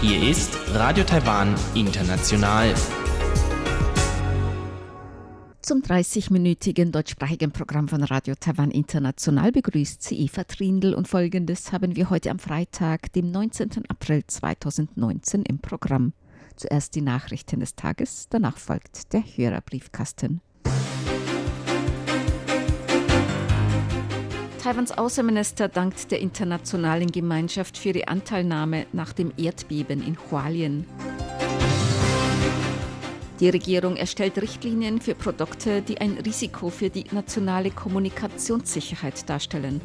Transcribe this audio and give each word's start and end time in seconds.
Hier 0.00 0.30
ist 0.30 0.56
Radio 0.72 1.04
Taiwan 1.04 1.54
International. 1.74 2.74
Zum 5.60 5.82
30-minütigen 5.82 6.90
deutschsprachigen 6.90 7.52
Programm 7.52 7.86
von 7.86 8.02
Radio 8.02 8.34
Taiwan 8.34 8.70
International 8.70 9.52
begrüßt 9.52 10.02
sie 10.02 10.18
Eva 10.18 10.44
Trindl 10.44 10.94
und 10.94 11.06
folgendes 11.06 11.70
haben 11.72 11.96
wir 11.96 12.08
heute 12.08 12.30
am 12.30 12.38
Freitag, 12.38 13.12
dem 13.12 13.30
19. 13.30 13.90
April 13.90 14.24
2019 14.26 15.42
im 15.42 15.58
Programm. 15.58 16.14
Zuerst 16.56 16.94
die 16.94 17.02
Nachrichten 17.02 17.60
des 17.60 17.74
Tages, 17.76 18.28
danach 18.30 18.56
folgt 18.56 19.12
der 19.12 19.20
Hörerbriefkasten. 19.20 20.40
Taiwans 24.68 24.92
Außenminister 24.92 25.68
dankt 25.68 26.10
der 26.10 26.20
internationalen 26.20 27.10
Gemeinschaft 27.10 27.78
für 27.78 27.94
die 27.94 28.06
Anteilnahme 28.06 28.84
nach 28.92 29.14
dem 29.14 29.32
Erdbeben 29.38 30.06
in 30.06 30.18
Hualien. 30.18 30.84
Die 33.40 33.48
Regierung 33.48 33.96
erstellt 33.96 34.36
Richtlinien 34.36 35.00
für 35.00 35.14
Produkte, 35.14 35.80
die 35.80 35.98
ein 36.02 36.18
Risiko 36.18 36.68
für 36.68 36.90
die 36.90 37.06
nationale 37.12 37.70
Kommunikationssicherheit 37.70 39.26
darstellen. 39.26 39.80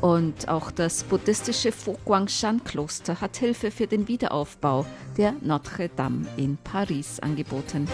Und 0.00 0.48
auch 0.48 0.72
das 0.72 1.04
buddhistische 1.04 1.70
Fo-Guangshan-Kloster 1.70 3.20
hat 3.20 3.36
Hilfe 3.36 3.70
für 3.70 3.86
den 3.86 4.08
Wiederaufbau 4.08 4.86
der 5.16 5.36
Notre 5.40 5.88
Dame 5.88 6.26
in 6.36 6.58
Paris 6.64 7.20
angeboten. 7.20 7.86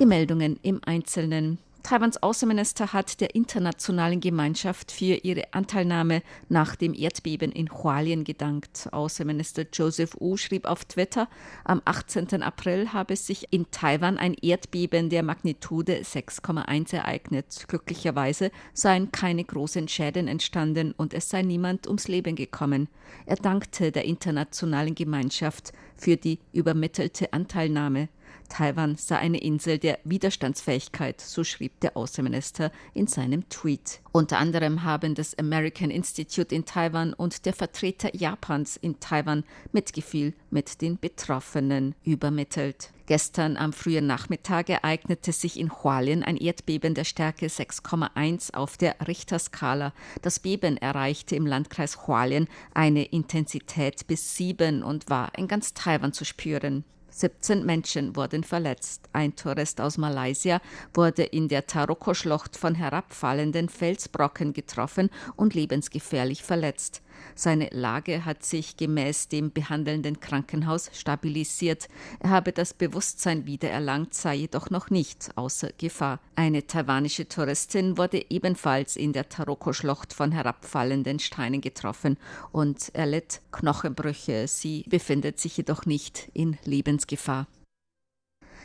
Die 0.00 0.06
Meldungen 0.06 0.58
im 0.62 0.80
Einzelnen. 0.84 1.58
Taiwans 1.82 2.22
Außenminister 2.22 2.92
hat 2.92 3.20
der 3.20 3.34
internationalen 3.34 4.20
Gemeinschaft 4.20 4.92
für 4.92 5.14
ihre 5.22 5.52
Anteilnahme 5.52 6.22
nach 6.48 6.76
dem 6.76 6.94
Erdbeben 6.94 7.52
in 7.52 7.70
Hualien 7.70 8.24
gedankt. 8.24 8.88
Außenminister 8.92 9.64
Joseph 9.72 10.16
Wu 10.20 10.36
schrieb 10.36 10.66
auf 10.66 10.84
Twitter, 10.84 11.28
am 11.64 11.80
18. 11.84 12.42
April 12.42 12.92
habe 12.92 13.16
sich 13.16 13.52
in 13.52 13.70
Taiwan 13.70 14.18
ein 14.18 14.34
Erdbeben 14.34 15.10
der 15.10 15.22
Magnitude 15.22 16.02
6,1 16.02 16.94
ereignet. 16.94 17.64
Glücklicherweise 17.68 18.50
seien 18.74 19.10
keine 19.10 19.44
großen 19.44 19.88
Schäden 19.88 20.28
entstanden 20.28 20.92
und 20.96 21.14
es 21.14 21.28
sei 21.28 21.42
niemand 21.42 21.86
ums 21.86 22.08
Leben 22.08 22.36
gekommen. 22.36 22.88
Er 23.26 23.36
dankte 23.36 23.92
der 23.92 24.04
internationalen 24.04 24.94
Gemeinschaft 24.94 25.72
für 25.96 26.16
die 26.16 26.38
übermittelte 26.52 27.32
Anteilnahme. 27.32 28.08
Taiwan 28.50 28.96
sei 28.96 29.16
eine 29.16 29.38
Insel 29.38 29.78
der 29.78 29.98
Widerstandsfähigkeit, 30.04 31.20
so 31.20 31.44
schrieb 31.44 31.80
der 31.80 31.96
Außenminister 31.96 32.70
in 32.92 33.06
seinem 33.06 33.48
Tweet. 33.48 34.00
Unter 34.12 34.38
anderem 34.38 34.82
haben 34.82 35.14
das 35.14 35.38
American 35.38 35.90
Institute 35.90 36.54
in 36.54 36.66
Taiwan 36.66 37.14
und 37.14 37.46
der 37.46 37.54
Vertreter 37.54 38.14
Japans 38.14 38.76
in 38.76 39.00
Taiwan 39.00 39.44
Mitgefühl 39.72 40.34
mit 40.50 40.82
den 40.82 40.98
Betroffenen 40.98 41.94
übermittelt. 42.04 42.90
Gestern 43.06 43.56
am 43.56 43.72
frühen 43.72 44.06
Nachmittag 44.06 44.68
ereignete 44.68 45.32
sich 45.32 45.58
in 45.58 45.72
Hualien 45.72 46.22
ein 46.22 46.36
Erdbeben 46.36 46.94
der 46.94 47.04
Stärke 47.04 47.46
6,1 47.46 48.54
auf 48.54 48.76
der 48.76 48.96
Richterskala. 49.08 49.92
Das 50.22 50.38
Beben 50.38 50.76
erreichte 50.76 51.34
im 51.34 51.46
Landkreis 51.46 52.06
Hualien 52.06 52.46
eine 52.74 53.04
Intensität 53.04 54.06
bis 54.06 54.36
7 54.36 54.82
und 54.82 55.08
war 55.08 55.32
in 55.36 55.48
ganz 55.48 55.74
Taiwan 55.74 56.12
zu 56.12 56.24
spüren. 56.24 56.84
17 57.10 57.64
Menschen 57.64 58.16
wurden 58.16 58.44
verletzt. 58.44 59.08
Ein 59.12 59.36
Tourist 59.36 59.80
aus 59.80 59.98
Malaysia 59.98 60.60
wurde 60.94 61.24
in 61.24 61.48
der 61.48 61.66
Taroko-Schlucht 61.66 62.56
von 62.56 62.74
herabfallenden 62.74 63.68
Felsbrocken 63.68 64.52
getroffen 64.52 65.10
und 65.36 65.54
lebensgefährlich 65.54 66.42
verletzt. 66.42 67.02
Seine 67.34 67.68
Lage 67.72 68.24
hat 68.24 68.44
sich 68.44 68.76
gemäß 68.76 69.28
dem 69.28 69.52
behandelnden 69.52 70.20
Krankenhaus 70.20 70.90
stabilisiert. 70.92 71.88
Er 72.20 72.30
habe 72.30 72.52
das 72.52 72.74
Bewusstsein 72.74 73.46
wiedererlangt, 73.46 74.14
sei 74.14 74.34
jedoch 74.34 74.70
noch 74.70 74.90
nicht 74.90 75.30
außer 75.36 75.70
Gefahr. 75.78 76.20
Eine 76.36 76.66
taiwanische 76.66 77.28
Touristin 77.28 77.98
wurde 77.98 78.24
ebenfalls 78.30 78.96
in 78.96 79.12
der 79.12 79.28
Taroko-Schlucht 79.28 80.12
von 80.12 80.32
herabfallenden 80.32 81.18
Steinen 81.18 81.60
getroffen 81.60 82.16
und 82.52 82.94
erlitt 82.94 83.40
Knochenbrüche. 83.52 84.48
Sie 84.48 84.84
befindet 84.88 85.38
sich 85.40 85.56
jedoch 85.56 85.86
nicht 85.86 86.30
in 86.34 86.58
Lebensgefahr. 86.64 87.46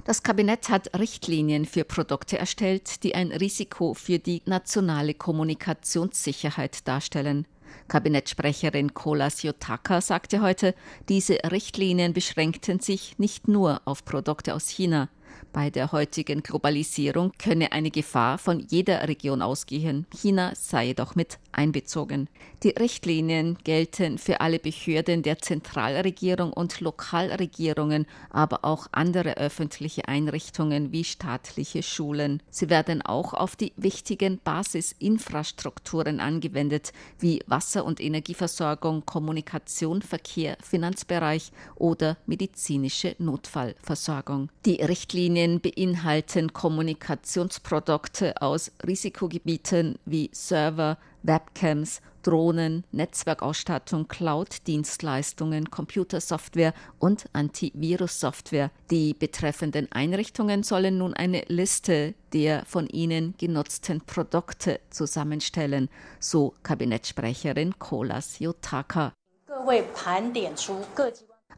Das 0.04 0.24
Kabinett 0.24 0.70
hat 0.70 0.98
Richtlinien 1.00 1.66
für 1.66 1.86
Produkte 1.86 2.38
erstellt, 2.38 3.04
die 3.04 3.16
ein 3.16 3.32
Risiko 3.32 3.94
für 3.94 4.20
die 4.20 4.42
nationale 4.46 5.14
Kommunikationssicherheit 5.14 6.88
darstellen. 6.88 7.48
Kabinettsprecherin 7.88 8.94
Kolas 8.94 9.44
Yotaka 9.44 10.02
sagte 10.02 10.42
heute, 10.42 10.76
diese 11.09 11.38
Richtlinien 11.50 12.14
beschränkten 12.14 12.80
sich 12.80 13.18
nicht 13.18 13.48
nur 13.48 13.81
auf 13.86 14.06
Produkte 14.06 14.53
aus 14.53 14.70
China. 14.70 15.09
Bei 15.53 15.70
der 15.70 15.92
heutigen 15.92 16.44
Globalisierung 16.44 17.31
könne 17.38 17.72
eine 17.72 17.92
Gefahr 17.92 18.38
von 18.38 18.59
jeder 18.59 19.08
Region 19.08 19.42
ausgehen. 19.42 20.06
China 20.14 20.52
sei 20.56 20.88
jedoch 20.88 21.16
mit 21.16 21.40
einbezogen. 21.56 22.30
Die 22.64 22.70
Richtlinien 22.70 23.58
gelten 23.64 24.18
für 24.18 24.42
alle 24.42 24.60
Behörden 24.60 25.24
der 25.24 25.40
Zentralregierung 25.40 26.54
und 26.54 26.82
Lokalregierungen, 26.82 28.06
aber 28.30 28.66
auch 28.66 28.88
andere 28.92 29.38
öffentliche 29.38 30.08
Einrichtungen 30.08 30.92
wie 30.92 31.04
staatliche 31.04 31.84
Schulen. 31.84 32.42
Sie 32.50 32.70
werden 32.70 33.02
auch 33.02 33.34
auf 33.34 33.56
die 33.56 33.74
wichtigen 33.78 34.40
Basisinfrastrukturen 34.44 36.20
angewendet, 36.20 36.92
wie 37.20 37.42
Wasser- 37.48 37.86
und 37.86 38.00
Energieversorgung, 38.00 39.06
Kommunikation, 39.06 40.02
Verkehr, 40.02 40.58
Finanzbereich 40.62 41.52
oder 41.76 42.18
medizinische 42.26 43.16
Notfallversorgung. 43.20 44.50
Die 44.66 44.82
Richtlinien 44.82 45.60
beinhalten 45.60 46.54
Kommunikationsprodukte 46.54 48.42
aus 48.42 48.72
Risikogebieten 48.86 50.00
wie 50.06 50.30
Server, 50.34 50.98
Webcams, 51.28 52.02
Drohnen, 52.24 52.84
Netzwerkausstattung, 52.91 54.08
Cloud-Dienstleistungen, 54.08 55.69
Computersoftware 55.69 56.74
und 56.97 57.25
Antivirus-Software. 57.34 58.72
Die 58.90 59.13
betreffenden 59.13 59.91
Einrichtungen 59.91 60.64
sollen 60.64 60.97
nun 60.97 61.14
eine 61.14 61.44
Liste 61.47 62.16
der 62.34 62.66
von 62.66 62.88
ihnen 62.88 63.35
genutzten 63.38 64.02
Produkte 64.02 64.80
zusammenstellen, 64.90 65.90
so 66.19 66.56
Kabinettsprecherin 66.64 67.78
Kolas 67.80 68.40
Yotaka. 68.40 69.14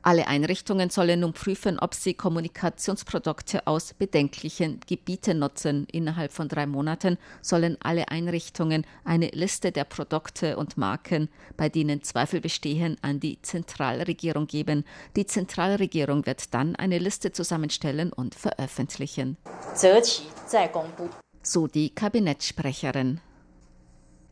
Alle 0.02 0.28
Einrichtungen 0.28 0.90
sollen 0.90 1.22
nun 1.22 1.34
prüfen, 1.34 1.80
ob 1.80 1.94
sie 1.94 2.14
Kommunikationsprodukte 2.14 3.68
aus 3.68 3.94
bedenklichen 3.94 4.80
Gebieten 4.88 5.40
nutzen. 5.40 5.86
Innerhalb 5.92 6.32
von 6.32 6.48
drei 6.48 6.66
Monaten 6.66 7.18
sollen 7.42 7.78
alle 7.82 8.10
Einrichtungen 8.10 8.86
eine 9.04 9.28
Liste 9.30 9.72
der 9.72 9.84
Produkte 9.84 10.58
und 10.58 10.78
Marken, 10.78 11.30
bei 11.58 11.70
denen 11.70 12.04
Zweifel 12.04 12.42
bestehen, 12.42 12.98
an 13.02 13.20
die 13.20 13.42
Zentralregierung 13.42 14.48
geben. 14.48 14.86
Die 15.16 15.26
Zentralregierung 15.26 16.26
wird 16.26 16.54
dann 16.54 16.76
eine 16.76 17.00
Liste 17.00 17.32
zusammenstellen 17.32 18.14
und 18.14 18.36
veröffentlichen. 18.36 19.38
So 21.42 21.68
die 21.68 21.90
Kabinettsprecherin. 21.90 23.22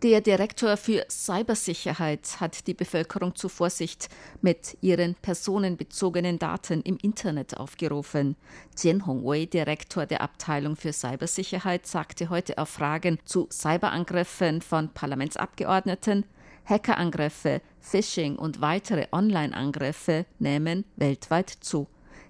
Der 0.03 0.19
Direktor 0.19 0.75
für 0.75 1.05
Cybersicherheit 1.09 2.41
hat 2.41 2.67
die 2.67 2.73
Bevölkerung 2.73 3.33
zu 3.33 3.47
Vorsicht 3.47 4.09
mit 4.41 4.77
ihren 4.81 5.15
personenbezogenen 5.15 6.37
Daten 6.37 6.81
im 6.81 6.97
Internet 7.01 7.55
aufgerufen. 7.55 8.35
Jian 8.77 9.05
Hongwei, 9.05 9.45
Direktor 9.45 10.05
der 10.05 10.19
Abteilung 10.19 10.75
für 10.75 10.91
Cybersicherheit, 10.91 11.87
sagte 11.87 12.29
heute 12.29 12.57
auf 12.57 12.69
Fragen 12.69 13.19
zu 13.23 13.47
Cyberangriffen 13.49 14.61
von 14.61 14.89
Parlamentsabgeordneten, 14.89 16.25
Hackerangriffe, 16.65 17.61
Phishing 17.79 18.35
und 18.35 18.59
weitere 18.59 19.07
Online-Angriffe 19.13 20.25
nehmen 20.39 20.83
weltweit 20.97 21.49
zu. 21.49 21.87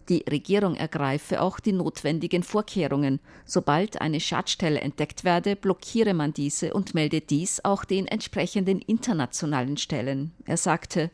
Die 0.10 0.24
Regierung 0.30 0.76
ergreife 0.76 1.42
auch 1.42 1.60
die 1.60 1.74
notwendigen 1.74 2.44
Vorkehrungen. 2.44 3.20
Sobald 3.46 4.02
eine 4.02 4.20
Schadstelle 4.20 4.80
entdeckt 4.80 5.24
werde, 5.24 5.56
blockiere 5.56 6.14
man 6.14 6.34
diese 6.34 6.74
und 6.74 6.94
melde 6.94 7.22
dies 7.22 7.64
auch 7.66 7.86
den 7.86 8.08
entsprechenden 8.08 8.80
internationalen 8.82 9.78
Stellen. 9.78 10.34
Er 10.46 10.58
sagte, 10.58 11.10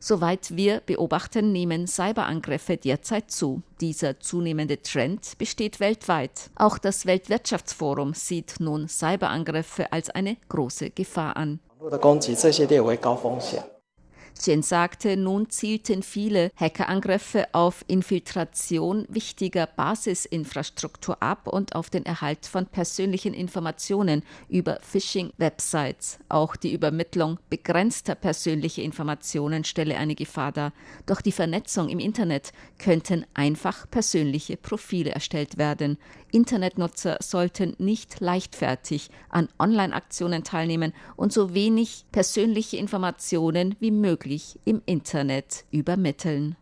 Soweit 0.00 0.56
wir 0.56 0.80
beobachten, 0.80 1.52
nehmen 1.52 1.86
Cyberangriffe 1.86 2.76
derzeit 2.78 3.30
zu. 3.30 3.62
Dieser 3.80 4.18
zunehmende 4.18 4.80
Trend 4.80 5.36
besteht 5.36 5.78
weltweit. 5.78 6.50
Auch 6.56 6.78
das 6.78 7.04
Weltwirtschaftsforum 7.04 8.14
sieht 8.14 8.60
nun 8.60 8.88
Cyberangriffe 8.88 9.92
als 9.92 10.08
eine 10.08 10.36
große 10.48 10.90
Gefahr 10.90 11.36
an. 11.36 11.60
Chen 14.40 14.62
sagte, 14.62 15.18
nun 15.18 15.50
zielten 15.50 16.02
viele 16.02 16.50
Hackerangriffe 16.56 17.48
auf 17.52 17.84
Infiltration 17.88 19.06
wichtiger 19.10 19.66
Basisinfrastruktur 19.66 21.22
ab 21.22 21.46
und 21.46 21.74
auf 21.74 21.90
den 21.90 22.06
Erhalt 22.06 22.46
von 22.46 22.64
persönlichen 22.64 23.34
Informationen 23.34 24.22
über 24.48 24.78
Phishing-Websites. 24.80 26.18
Auch 26.30 26.56
die 26.56 26.72
Übermittlung 26.72 27.38
begrenzter 27.50 28.14
persönlicher 28.14 28.82
Informationen 28.82 29.64
stelle 29.64 29.98
eine 29.98 30.14
Gefahr 30.14 30.52
dar. 30.52 30.72
Durch 31.04 31.20
die 31.20 31.32
Vernetzung 31.32 31.90
im 31.90 31.98
Internet 31.98 32.52
könnten 32.78 33.26
einfach 33.34 33.90
persönliche 33.90 34.56
Profile 34.56 35.10
erstellt 35.10 35.58
werden. 35.58 35.98
Internetnutzer 36.32 37.18
sollten 37.20 37.74
nicht 37.78 38.20
leichtfertig 38.20 39.10
an 39.28 39.48
Online-Aktionen 39.58 40.44
teilnehmen 40.44 40.92
und 41.16 41.32
so 41.32 41.54
wenig 41.54 42.04
persönliche 42.12 42.76
Informationen 42.76 43.76
wie 43.80 43.90
möglich 43.90 44.58
im 44.64 44.82
Internet 44.86 45.64
übermitteln. 45.70 46.56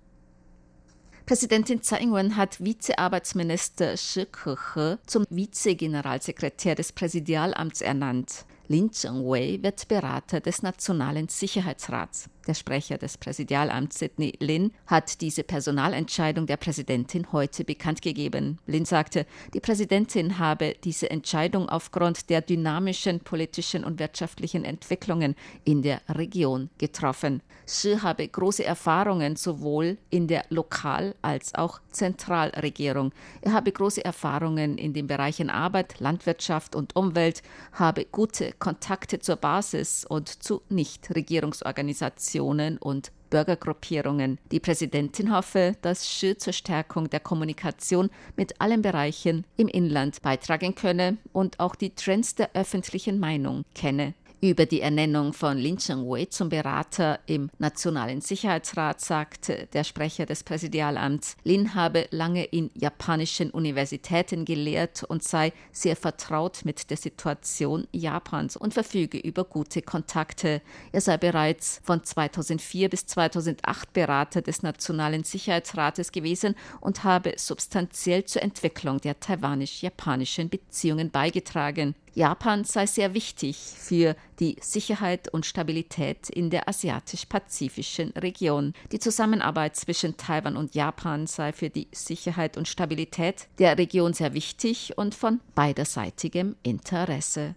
Präsidentin 1.27 1.83
Tsai 1.83 1.99
Ing-wen 1.99 2.37
hat 2.37 2.65
Vizearbeitsminister 2.65 3.99
Shi 3.99 4.25
Kehe 4.25 4.99
zum 5.07 5.27
Vizegeneralsekretär 5.29 6.75
des 6.75 6.93
Präsidialamts 6.93 7.83
ernannt. 7.83 8.47
Lin 8.67 8.91
Cheng-wei 8.91 9.59
wird 9.61 9.89
Berater 9.89 10.41
des 10.41 10.63
Nationalen 10.63 11.29
Sicherheitsrats. 11.29 12.31
Der 12.49 12.55
Sprecher 12.55 12.97
des 12.97 13.19
Präsidialamts 13.19 13.99
Sidney 13.99 14.33
Lin 14.41 14.73
hat 14.87 15.21
diese 15.21 15.45
Personalentscheidung 15.45 16.47
der 16.47 16.57
Präsidentin 16.57 17.31
heute 17.31 17.63
bekannt 17.63 18.01
gegeben. 18.01 18.59
Lin 18.67 18.87
sagte, 18.87 19.27
die 19.53 19.61
Präsidentin 19.61 20.39
habe 20.39 20.75
diese 20.83 21.11
Entscheidung 21.11 21.69
aufgrund 21.69 22.31
der 22.31 22.41
dynamischen 22.41 23.21
politischen 23.21 23.85
und 23.85 23.99
wirtschaftlichen 23.99 24.65
Entwicklungen 24.65 25.35
in 25.65 25.83
der 25.83 26.01
Region 26.09 26.71
getroffen. 26.79 27.43
Shi 27.67 27.99
habe 27.99 28.27
große 28.27 28.65
Erfahrungen 28.65 29.37
sowohl 29.37 29.99
in 30.09 30.27
der 30.27 30.47
Lokal- 30.49 31.17
als 31.21 31.55
auch 31.55 31.83
Zentralregierung. 31.91 33.13
Er 33.43 33.53
habe 33.53 33.73
große 33.73 34.03
Erfahrungen 34.03 34.79
in 34.79 34.95
den 34.95 35.07
Bereichen 35.07 35.51
Arbeit, 35.51 36.01
Landwirtschaft 36.01 36.75
und 36.75 36.97
Umwelt, 36.97 37.43
habe 37.73 38.07
gute 38.07 38.55
Kontakte 38.59 39.19
zur 39.19 39.37
Basis 39.37 40.07
und 40.07 40.43
zu 40.43 40.63
Nichtregierungsorganisationen 40.71 42.38
Organisationen 42.41 42.79
und 42.79 43.13
Bürgergruppierungen. 43.31 44.39
Die 44.51 44.61
Präsidentin 44.61 45.35
hoffe, 45.35 45.77
dass 45.83 46.01
Xi 46.01 46.37
zur 46.39 46.53
Stärkung 46.53 47.11
der 47.11 47.21
Kommunikation 47.21 48.09
mit 48.37 48.61
allen 48.61 48.81
Bereichen 48.81 49.45
im 49.57 49.69
Inland 49.69 50.23
beitragen 50.23 50.75
könne 50.75 51.19
und 51.33 51.61
auch 51.61 51.75
die 51.75 51.95
Trends 51.95 52.35
der 52.35 52.51
öffentlichen 52.55 53.19
Meinung 53.19 53.65
kenne. 53.75 54.15
Über 54.41 54.67
die 54.67 54.83
Ernennung 54.83 55.33
von 55.33 55.59
Lin 55.59 55.79
Cheng-wei 55.79 56.27
zum 56.27 56.49
Berater 56.49 57.19
im 57.27 57.51
Nationalen 57.59 58.21
Sicherheitsrat 58.21 59.01
sagte 59.01 59.67
der 59.73 59.83
Sprecher 59.83 60.27
des 60.27 60.45
Präsidialamts, 60.45 61.37
Lin 61.43 61.75
habe 61.75 62.07
lange 62.13 62.45
in 62.45 62.71
japanischen 62.75 63.51
Universitäten 63.51 64.45
gelehrt 64.45 65.03
und 65.03 65.25
sei 65.25 65.53
sehr 65.73 65.97
vertraut 65.97 66.61
mit 66.63 66.89
der 66.89 66.97
Situation 66.97 67.89
Japans 67.91 68.57
und 68.57 68.75
verfüge 68.75 69.19
über 69.19 69.43
gute 69.43 69.83
Kontakte. 69.83 70.63
Er 70.93 71.01
sei 71.01 71.17
bereits 71.17 71.81
von 71.83 72.05
2004 72.05 72.91
bis 72.91 73.07
2008 73.07 73.93
Berater 73.93 74.41
des 74.41 74.63
Nationalen 74.63 75.25
Sicherheitsrates 75.25 76.13
gewesen 76.13 76.55
und 76.81 77.03
habe 77.03 77.33
substanziell 77.39 78.25
zur 78.25 78.43
Entwicklung 78.43 79.01
der 79.01 79.19
taiwanisch-japanischen 79.19 80.49
Beziehungen 80.49 81.11
beigetragen. 81.11 81.97
Japan 82.19 82.65
sei 82.65 82.87
sehr 82.87 83.15
wichtig 83.15 83.57
für 83.57 84.17
die 84.41 84.57
Sicherheit 84.61 85.33
und 85.33 85.47
Stabilität 85.47 86.29
in 86.29 86.51
der 86.51 86.69
asiatisch-pazifischen 86.69 88.11
Region. 88.11 88.73
Die 88.91 88.99
Zusammenarbeit 88.99 89.77
zwischen 89.77 90.17
Taiwan 90.17 90.57
und 90.57 90.75
Japan 90.75 91.29
sei 91.29 91.53
für 91.53 91.71
die 91.71 91.87
Sicherheit 91.93 92.57
und 92.57 92.67
Stabilität 92.67 93.47
der 93.61 93.79
Region 93.79 94.15
sehr 94.15 94.35
wichtig 94.35 94.99
und 94.99 95.15
von 95.15 95.39
beiderseitigem 95.55 96.57
Interesse. 96.65 97.55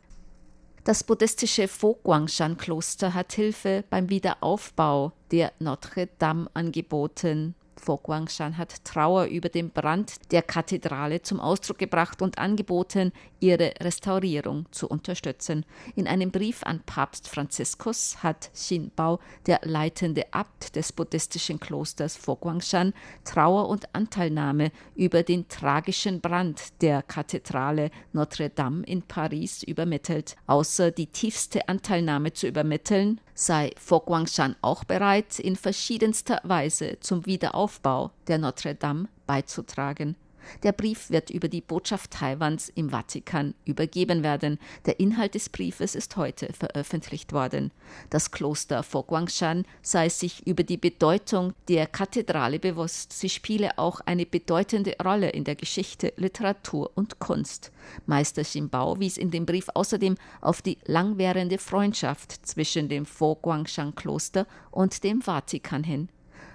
Das 0.84 1.04
buddhistische 1.04 1.68
Fo-Guangshan-Kloster 1.68 3.16
hat 3.16 3.34
Hilfe 3.34 3.84
beim 3.90 4.12
Wiederaufbau 4.12 5.14
der 5.32 5.54
Notre 5.58 6.08
Dame 6.20 6.52
angeboten. 6.54 7.56
Fo 7.76 7.98
Guangshan 7.98 8.58
hat 8.58 8.84
Trauer 8.86 9.26
über 9.26 9.50
den 9.50 9.70
Brand 9.70 10.32
der 10.32 10.42
Kathedrale 10.42 11.22
zum 11.22 11.40
Ausdruck 11.40 11.78
gebracht 11.78 12.22
und 12.22 12.38
angeboten, 12.38 13.12
ihre 13.40 13.74
Restaurierung 13.80 14.66
zu 14.72 14.88
unterstützen. 14.88 15.66
In 15.96 16.08
einem 16.08 16.32
Brief 16.32 16.64
an 16.64 16.82
Papst 16.86 17.28
Franziskus 17.28 18.22
hat 18.24 18.52
Xin 18.54 18.92
Bao, 18.96 19.20
der 19.46 19.62
leitende 19.64 20.34
Abt 20.34 20.76
des 20.76 20.92
buddhistischen 20.92 21.60
Klosters 21.60 22.16
Fo 22.16 22.36
Guangshan, 22.36 22.94
Trauer 23.24 23.70
und 23.70 23.94
Anteilnahme 23.94 24.72
über 24.96 25.24
den 25.24 25.48
tragischen 25.48 26.22
Brand 26.22 26.82
der 26.82 27.02
Kathedrale 27.02 27.92
Notre 28.14 28.50
Dame 28.50 28.84
in 28.84 29.02
Paris 29.02 29.64
übermittelt. 29.64 30.36
Außer 30.48 30.92
die 30.92 31.08
tiefste 31.08 31.68
Anteilnahme 31.68 32.34
zu 32.34 32.48
übermitteln, 32.48 33.20
sei 33.34 33.72
Fo 33.78 34.00
Guangshan 34.00 34.56
auch 34.62 34.84
bereit, 34.84 35.40
in 35.40 35.56
verschiedenster 35.56 36.42
Weise 36.44 36.98
zum 37.00 37.26
Wiederaufbau 37.26 38.12
der 38.28 38.38
Notre 38.38 38.76
Dame 38.76 39.08
beizutragen. 39.28 40.16
Der 40.64 40.72
Brief 40.72 41.10
wird 41.10 41.30
über 41.30 41.48
die 41.48 41.62
Botschaft 41.62 42.12
Taiwans 42.12 42.70
im 42.76 42.90
Vatikan 42.90 43.54
übergeben 43.66 44.24
werden. 44.24 44.60
Der 44.86 45.00
Inhalt 45.00 45.36
des 45.36 45.50
Briefes 45.50 45.96
ist 45.96 46.18
heute 46.18 46.52
veröffentlicht 46.54 47.34
worden. 47.34 47.72
Das 48.10 48.32
Kloster 48.32 48.84
Fo 48.84 49.04
Guangshan 49.04 49.66
sei 49.82 50.10
sich 50.10 50.46
über 50.46 50.64
die 50.64 50.78
Bedeutung 50.78 51.54
der 51.68 51.88
Kathedrale 51.88 52.60
bewusst. 52.60 53.14
Sie 53.14 53.30
spiele 53.30 53.78
auch 53.78 54.02
eine 54.02 54.26
bedeutende 54.26 54.96
Rolle 55.04 55.30
in 55.30 55.44
der 55.44 55.56
Geschichte, 55.56 56.14
Literatur 56.18 56.92
und 56.96 57.20
Kunst. 57.20 57.72
Meister 58.06 58.44
Ximbao 58.44 59.00
wies 59.00 59.18
in 59.18 59.32
dem 59.32 59.46
Brief 59.46 59.68
außerdem 59.74 60.16
auf 60.42 60.62
die 60.62 60.78
langwährende 60.86 61.58
Freundschaft 61.58 62.46
zwischen 62.46 62.90
dem 62.90 63.06
Fo 63.06 63.36
Guangshan 63.36 63.96
Kloster 63.96 64.46
und 64.72 65.04
dem 65.04 65.22
Vatikan 65.22 65.84
hin. 65.84 66.10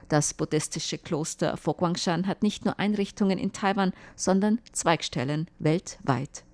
Das 0.08 0.34
buddhistische 0.34 0.98
Kloster 0.98 1.56
Fo 1.56 1.74
Guangshan 1.74 2.26
hat 2.26 2.42
nicht 2.42 2.64
nur 2.64 2.78
Einrichtungen 2.78 3.38
in 3.38 3.52
Taiwan, 3.52 3.92
sondern 4.14 4.60
Zweigstellen 4.72 5.48
weltweit. 5.58 6.45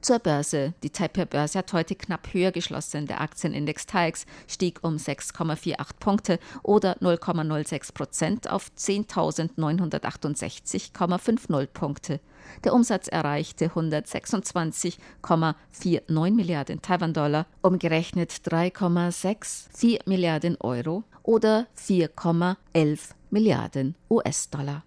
Zur 0.00 0.20
Börse. 0.20 0.74
Die 0.84 0.90
Taipei-Börse 0.90 1.58
hat 1.58 1.72
heute 1.72 1.96
knapp 1.96 2.32
höher 2.32 2.52
geschlossen. 2.52 3.06
Der 3.06 3.20
Aktienindex 3.20 3.86
TAIX 3.86 4.26
stieg 4.46 4.78
um 4.82 4.94
6,48 4.96 5.76
Punkte 5.98 6.38
oder 6.62 6.96
0,06 6.98 7.92
Prozent 7.92 8.48
auf 8.48 8.70
10.968,50 8.78 11.66
Punkte. 11.66 12.20
Der 12.62 12.74
Umsatz 12.74 13.08
erreichte 13.08 13.70
126,49 13.70 16.30
Milliarden 16.30 16.80
Taiwan-Dollar, 16.80 17.46
umgerechnet 17.62 18.30
3,64 18.30 20.08
Milliarden 20.08 20.56
Euro 20.60 21.02
oder 21.24 21.66
4,11 21.76 23.00
Milliarden 23.30 23.96
US-Dollar. 24.08 24.84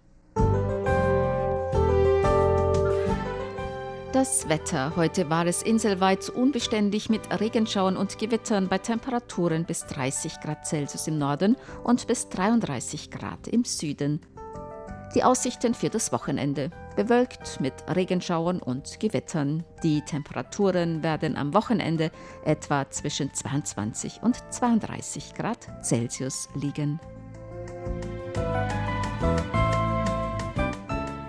Das 4.12 4.46
Wetter. 4.50 4.94
Heute 4.94 5.30
war 5.30 5.46
es 5.46 5.62
inselweit 5.62 6.28
unbeständig 6.28 7.08
mit 7.08 7.22
Regenschauern 7.40 7.96
und 7.96 8.18
Gewittern 8.18 8.68
bei 8.68 8.76
Temperaturen 8.76 9.64
bis 9.64 9.86
30 9.86 10.40
Grad 10.42 10.66
Celsius 10.66 11.06
im 11.08 11.16
Norden 11.16 11.56
und 11.82 12.06
bis 12.06 12.28
33 12.28 13.10
Grad 13.10 13.48
im 13.48 13.64
Süden. 13.64 14.20
Die 15.14 15.24
Aussichten 15.24 15.72
für 15.72 15.88
das 15.88 16.12
Wochenende. 16.12 16.68
Bewölkt 16.94 17.58
mit 17.58 17.72
Regenschauern 17.88 18.60
und 18.60 19.00
Gewittern. 19.00 19.64
Die 19.82 20.02
Temperaturen 20.02 21.02
werden 21.02 21.34
am 21.38 21.54
Wochenende 21.54 22.10
etwa 22.44 22.90
zwischen 22.90 23.32
22 23.32 24.20
und 24.22 24.36
32 24.52 25.32
Grad 25.32 25.68
Celsius 25.82 26.50
liegen. 26.54 27.00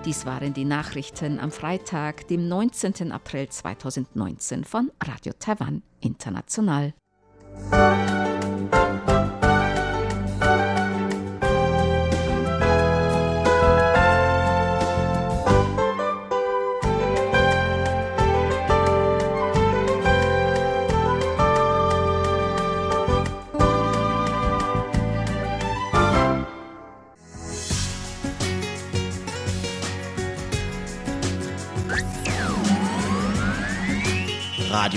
Dies 0.05 0.25
waren 0.25 0.53
die 0.53 0.65
Nachrichten 0.65 1.39
am 1.39 1.49
Freitag, 1.49 2.27
dem 2.27 2.49
19. 2.49 3.13
April 3.13 3.47
2019 3.47 4.65
von 4.65 4.91
Radio 5.01 5.31
Taiwan 5.39 5.81
International. 6.01 6.93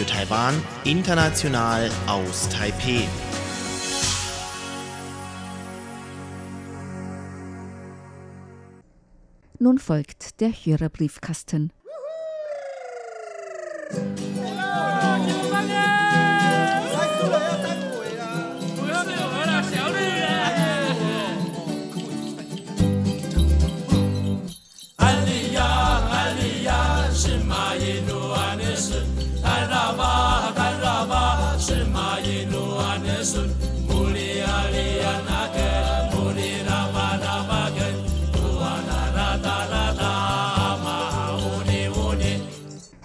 Taiwan, 0.06 0.54
international 0.84 1.90
aus 2.06 2.48
Taipeh. 2.48 3.06
Nun 9.58 9.78
folgt 9.78 10.40
der 10.40 10.50
Hörerbriefkasten. 10.50 11.72
Juhu! 13.92 14.25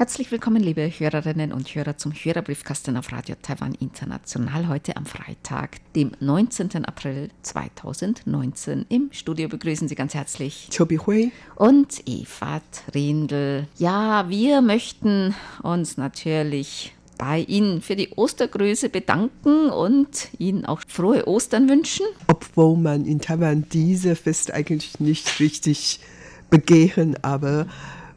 Herzlich 0.01 0.31
willkommen, 0.31 0.63
liebe 0.63 0.89
Hörerinnen 0.89 1.53
und 1.53 1.75
Hörer, 1.75 1.95
zum 1.95 2.11
Hörerbriefkasten 2.11 2.97
auf 2.97 3.11
Radio 3.11 3.35
Taiwan 3.39 3.75
International. 3.75 4.67
Heute 4.67 4.97
am 4.97 5.05
Freitag, 5.05 5.77
dem 5.93 6.13
19. 6.19 6.85
April 6.85 7.29
2019. 7.43 8.87
Im 8.89 9.09
Studio 9.11 9.47
begrüßen 9.47 9.87
Sie 9.87 9.93
ganz 9.93 10.15
herzlich 10.15 10.69
Chobi 10.75 10.97
Hui 10.97 11.31
und 11.55 12.01
Eva 12.07 12.61
Trindl. 12.71 13.67
Ja, 13.77 14.27
wir 14.27 14.61
möchten 14.61 15.35
uns 15.61 15.97
natürlich 15.97 16.95
bei 17.19 17.41
Ihnen 17.41 17.83
für 17.83 17.95
die 17.95 18.09
Ostergrüße 18.15 18.89
bedanken 18.89 19.69
und 19.69 20.29
Ihnen 20.39 20.65
auch 20.65 20.81
frohe 20.87 21.27
Ostern 21.27 21.69
wünschen. 21.69 22.07
Obwohl 22.25 22.75
man 22.75 23.05
in 23.05 23.21
Taiwan 23.21 23.65
diese 23.71 24.15
Fest 24.15 24.51
eigentlich 24.51 24.99
nicht 24.99 25.39
richtig 25.39 25.99
begehen, 26.49 27.23
aber 27.23 27.67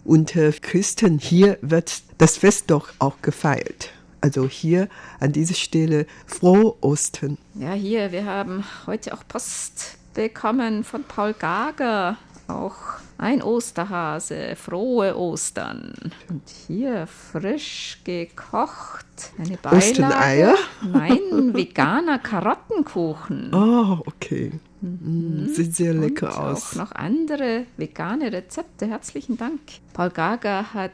unter 0.04 0.52
Christen 0.52 1.18
hier 1.18 1.58
wird 1.60 2.02
das 2.18 2.38
Fest 2.38 2.70
doch 2.70 2.92
auch 2.98 3.22
gefeiert. 3.22 3.90
Also 4.20 4.48
hier 4.48 4.88
an 5.20 5.32
dieser 5.32 5.54
Stelle 5.54 6.06
frohe 6.26 6.74
Ostern. 6.80 7.36
Ja, 7.54 7.72
hier, 7.72 8.10
wir 8.10 8.24
haben 8.24 8.64
heute 8.86 9.12
auch 9.12 9.22
Post 9.28 9.98
bekommen 10.14 10.84
von 10.84 11.04
Paul 11.04 11.34
Gager. 11.34 12.16
Auch 12.46 12.74
ein 13.16 13.42
Osterhase, 13.42 14.54
frohe 14.56 15.16
Ostern. 15.16 15.94
Und 16.28 16.42
hier 16.66 17.06
frisch 17.06 18.00
gekocht. 18.04 19.06
Eine 19.38 19.56
Beilage. 19.56 19.76
Osteneier? 19.76 20.54
Nein, 20.82 21.20
veganer 21.54 22.18
Karottenkuchen. 22.18 23.54
Oh, 23.54 24.02
okay. 24.06 24.52
Mhm. 24.80 25.48
Sieht 25.54 25.74
sehr 25.74 25.94
lecker 25.94 26.28
Und 26.28 26.38
aus. 26.38 26.72
Auch 26.72 26.76
noch 26.76 26.92
andere 26.92 27.66
vegane 27.76 28.30
Rezepte. 28.32 28.86
Herzlichen 28.86 29.38
Dank. 29.38 29.60
Paul 29.94 30.10
Gager 30.10 30.74
hat 30.74 30.92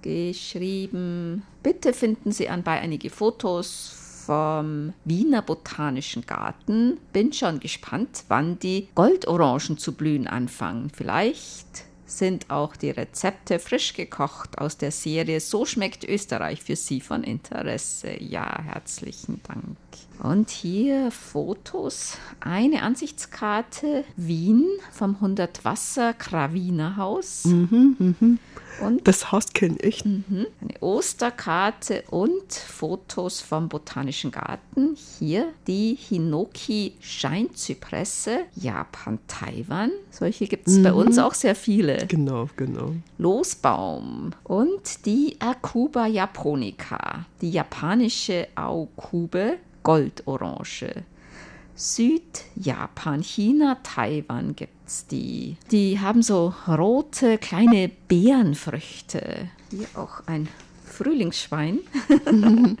geschrieben, 0.00 1.42
bitte 1.62 1.92
finden 1.92 2.32
Sie 2.32 2.48
anbei 2.48 2.80
einige 2.80 3.10
Fotos 3.10 3.97
vom 4.28 4.92
Wiener 5.06 5.40
Botanischen 5.40 6.26
Garten. 6.26 6.98
Bin 7.14 7.32
schon 7.32 7.60
gespannt, 7.60 8.24
wann 8.28 8.58
die 8.58 8.88
Goldorangen 8.94 9.78
zu 9.78 9.92
blühen 9.94 10.26
anfangen. 10.26 10.90
Vielleicht 10.94 11.86
sind 12.04 12.50
auch 12.50 12.76
die 12.76 12.90
Rezepte 12.90 13.58
frisch 13.58 13.94
gekocht 13.94 14.58
aus 14.58 14.76
der 14.76 14.90
Serie 14.90 15.40
So 15.40 15.64
schmeckt 15.64 16.04
Österreich 16.04 16.62
für 16.62 16.76
Sie 16.76 17.00
von 17.00 17.24
Interesse. 17.24 18.22
Ja, 18.22 18.60
herzlichen 18.64 19.40
Dank. 19.44 19.78
Und 20.22 20.50
hier 20.50 21.10
Fotos. 21.10 22.18
Eine 22.40 22.82
Ansichtskarte 22.82 24.04
Wien 24.16 24.66
vom 24.92 25.14
100 25.14 25.64
Wasser 25.64 26.12
Krawiner 26.12 26.98
Haus. 26.98 27.48
Und 28.80 29.06
Das 29.06 29.32
Haus 29.32 29.52
kenne 29.52 29.78
ich. 29.80 30.04
Mhm. 30.04 30.46
Eine 30.60 30.80
Osterkarte 30.80 32.04
und 32.10 32.52
Fotos 32.52 33.40
vom 33.40 33.68
Botanischen 33.68 34.30
Garten. 34.30 34.96
Hier 35.18 35.48
die 35.66 35.96
Hinoki 35.98 36.94
Scheinzypresse, 37.00 38.40
Japan, 38.54 39.18
Taiwan. 39.26 39.90
Solche 40.10 40.46
gibt 40.46 40.68
es 40.68 40.82
bei 40.82 40.92
uns 40.92 41.18
auch 41.18 41.34
sehr 41.34 41.54
viele. 41.54 42.06
Genau, 42.06 42.48
genau. 42.56 42.92
Losbaum 43.18 44.32
und 44.44 45.06
die 45.06 45.36
Akuba 45.40 46.06
japonica, 46.06 47.26
die 47.40 47.50
japanische 47.50 48.48
Aokube 48.54 49.58
Goldorange. 49.82 51.04
Südjapan, 51.78 53.22
China, 53.22 53.78
Taiwan 53.84 54.56
gibt's 54.56 55.06
die. 55.06 55.56
Die 55.70 56.00
haben 56.00 56.22
so 56.22 56.52
rote 56.66 57.38
kleine 57.38 57.88
Beerenfrüchte. 58.08 59.48
Hier 59.70 59.86
auch 59.94 60.26
ein 60.26 60.48
Frühlingsschwein. 60.84 61.78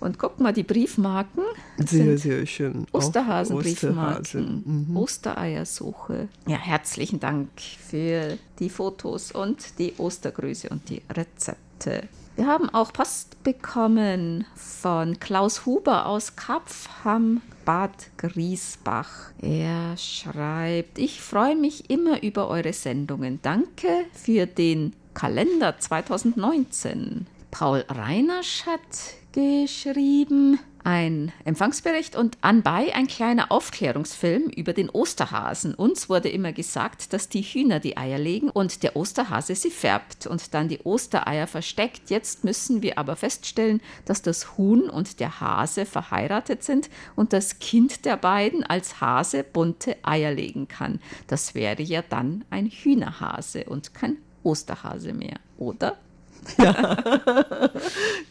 Und 0.00 0.18
guck 0.18 0.38
mal, 0.38 0.52
die 0.52 0.62
Briefmarken. 0.62 1.42
Sehr, 1.78 2.18
sehr 2.18 2.46
schön. 2.46 2.86
Osterhasen-Briefmarken. 2.92 4.20
Osterhasen. 4.20 4.86
Mhm. 4.90 4.96
Ostereiersuche. 4.96 6.28
Ja, 6.46 6.56
herzlichen 6.56 7.18
Dank 7.18 7.48
für 7.58 8.38
die 8.60 8.70
Fotos 8.70 9.32
und 9.32 9.78
die 9.80 9.94
Ostergrüße 9.98 10.68
und 10.68 10.88
die 10.88 11.02
Rezepte. 11.10 12.08
Wir 12.38 12.46
haben 12.46 12.70
auch 12.70 12.92
Post 12.92 13.42
bekommen 13.42 14.44
von 14.54 15.18
Klaus 15.18 15.66
Huber 15.66 16.06
aus 16.06 16.36
Kapfham, 16.36 17.42
Bad 17.64 18.10
Griesbach. 18.16 19.32
Er 19.42 19.96
schreibt, 19.96 21.00
ich 21.00 21.20
freue 21.20 21.56
mich 21.56 21.90
immer 21.90 22.22
über 22.22 22.46
eure 22.46 22.72
Sendungen. 22.72 23.40
Danke 23.42 23.88
für 24.12 24.46
den 24.46 24.92
Kalender 25.14 25.80
2019. 25.80 27.26
Paul 27.50 27.84
Reinasch 27.88 28.64
hat 28.66 29.16
geschrieben, 29.32 30.60
ein 30.84 31.32
Empfangsbericht 31.44 32.16
und 32.16 32.38
anbei 32.40 32.94
ein 32.94 33.06
kleiner 33.06 33.50
Aufklärungsfilm 33.50 34.50
über 34.50 34.72
den 34.72 34.90
Osterhasen. 34.90 35.74
Uns 35.74 36.08
wurde 36.08 36.28
immer 36.28 36.52
gesagt, 36.52 37.12
dass 37.12 37.28
die 37.28 37.42
Hühner 37.42 37.80
die 37.80 37.96
Eier 37.96 38.18
legen 38.18 38.50
und 38.50 38.82
der 38.82 38.96
Osterhase 38.96 39.54
sie 39.54 39.70
färbt 39.70 40.26
und 40.26 40.54
dann 40.54 40.68
die 40.68 40.80
Ostereier 40.84 41.46
versteckt. 41.46 42.10
Jetzt 42.10 42.44
müssen 42.44 42.82
wir 42.82 42.98
aber 42.98 43.16
feststellen, 43.16 43.80
dass 44.04 44.22
das 44.22 44.56
Huhn 44.56 44.88
und 44.88 45.20
der 45.20 45.40
Hase 45.40 45.86
verheiratet 45.86 46.64
sind 46.64 46.90
und 47.16 47.32
das 47.32 47.58
Kind 47.58 48.04
der 48.04 48.16
beiden 48.16 48.64
als 48.64 49.00
Hase 49.00 49.44
bunte 49.44 49.96
Eier 50.02 50.32
legen 50.32 50.68
kann. 50.68 51.00
Das 51.26 51.54
wäre 51.54 51.82
ja 51.82 52.02
dann 52.02 52.44
ein 52.50 52.66
Hühnerhase 52.66 53.64
und 53.64 53.94
kein 53.94 54.18
Osterhase 54.42 55.12
mehr, 55.12 55.36
oder? 55.58 55.98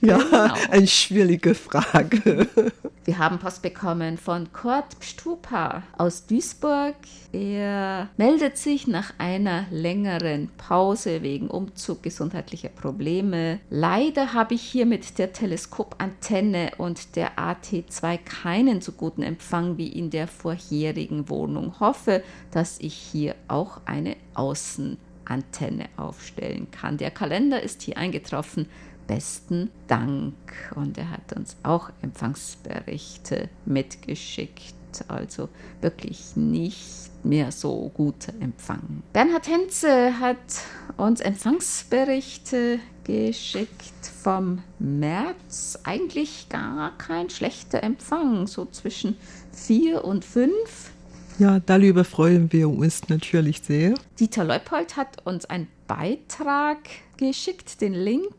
Ja, 0.01 0.25
Genau. 0.29 0.53
eine 0.69 0.87
schwierige 0.87 1.55
Frage. 1.55 2.47
Wir 3.05 3.17
haben 3.17 3.39
Post 3.39 3.61
bekommen 3.61 4.17
von 4.17 4.51
Kurt 4.51 4.99
Pstupa 4.99 5.83
aus 5.97 6.25
Duisburg. 6.25 6.95
Er 7.31 8.09
meldet 8.17 8.57
sich 8.57 8.87
nach 8.87 9.13
einer 9.17 9.65
längeren 9.71 10.49
Pause 10.57 11.21
wegen 11.21 11.49
Umzug 11.49 12.03
gesundheitlicher 12.03 12.69
Probleme. 12.69 13.59
Leider 13.69 14.33
habe 14.33 14.55
ich 14.55 14.61
hier 14.61 14.85
mit 14.85 15.17
der 15.19 15.33
Teleskopantenne 15.33 16.71
und 16.77 17.15
der 17.15 17.37
AT2 17.37 18.17
keinen 18.17 18.81
so 18.81 18.91
guten 18.91 19.23
Empfang 19.23 19.77
wie 19.77 19.87
in 19.87 20.09
der 20.09 20.27
vorherigen 20.27 21.29
Wohnung. 21.29 21.79
Hoffe, 21.79 22.23
dass 22.51 22.79
ich 22.79 22.93
hier 22.93 23.35
auch 23.47 23.81
eine 23.85 24.15
Außenantenne 25.27 25.89
aufstellen 25.97 26.71
kann. 26.71 26.97
Der 26.97 27.11
Kalender 27.11 27.61
ist 27.61 27.81
hier 27.81 27.97
eingetroffen. 27.97 28.67
Besten 29.07 29.71
Dank. 29.87 30.33
Und 30.75 30.97
er 30.97 31.11
hat 31.11 31.33
uns 31.35 31.57
auch 31.63 31.91
Empfangsberichte 32.01 33.49
mitgeschickt. 33.65 34.73
Also 35.07 35.49
wirklich 35.81 36.35
nicht 36.35 37.11
mehr 37.23 37.51
so 37.51 37.91
guter 37.93 38.33
Empfang. 38.39 39.03
Bernhard 39.13 39.47
Henze 39.47 40.19
hat 40.19 40.37
uns 40.95 41.21
Empfangsberichte 41.21 42.79
geschickt 43.03 44.11
vom 44.23 44.63
März. 44.79 45.79
Eigentlich 45.83 46.47
gar 46.49 46.97
kein 46.97 47.29
schlechter 47.29 47.83
Empfang, 47.83 48.47
so 48.47 48.65
zwischen 48.65 49.17
vier 49.51 50.03
und 50.03 50.25
fünf. 50.25 50.91
Ja, 51.39 51.59
darüber 51.59 52.03
freuen 52.03 52.51
wir 52.51 52.67
uns 52.67 53.09
natürlich 53.09 53.61
sehr. 53.61 53.93
Dieter 54.19 54.43
Leupold 54.43 54.97
hat 54.97 55.23
uns 55.23 55.45
einen 55.45 55.67
Beitrag 55.87 56.79
geschickt, 57.17 57.79
den 57.81 57.93
Link. 57.93 58.33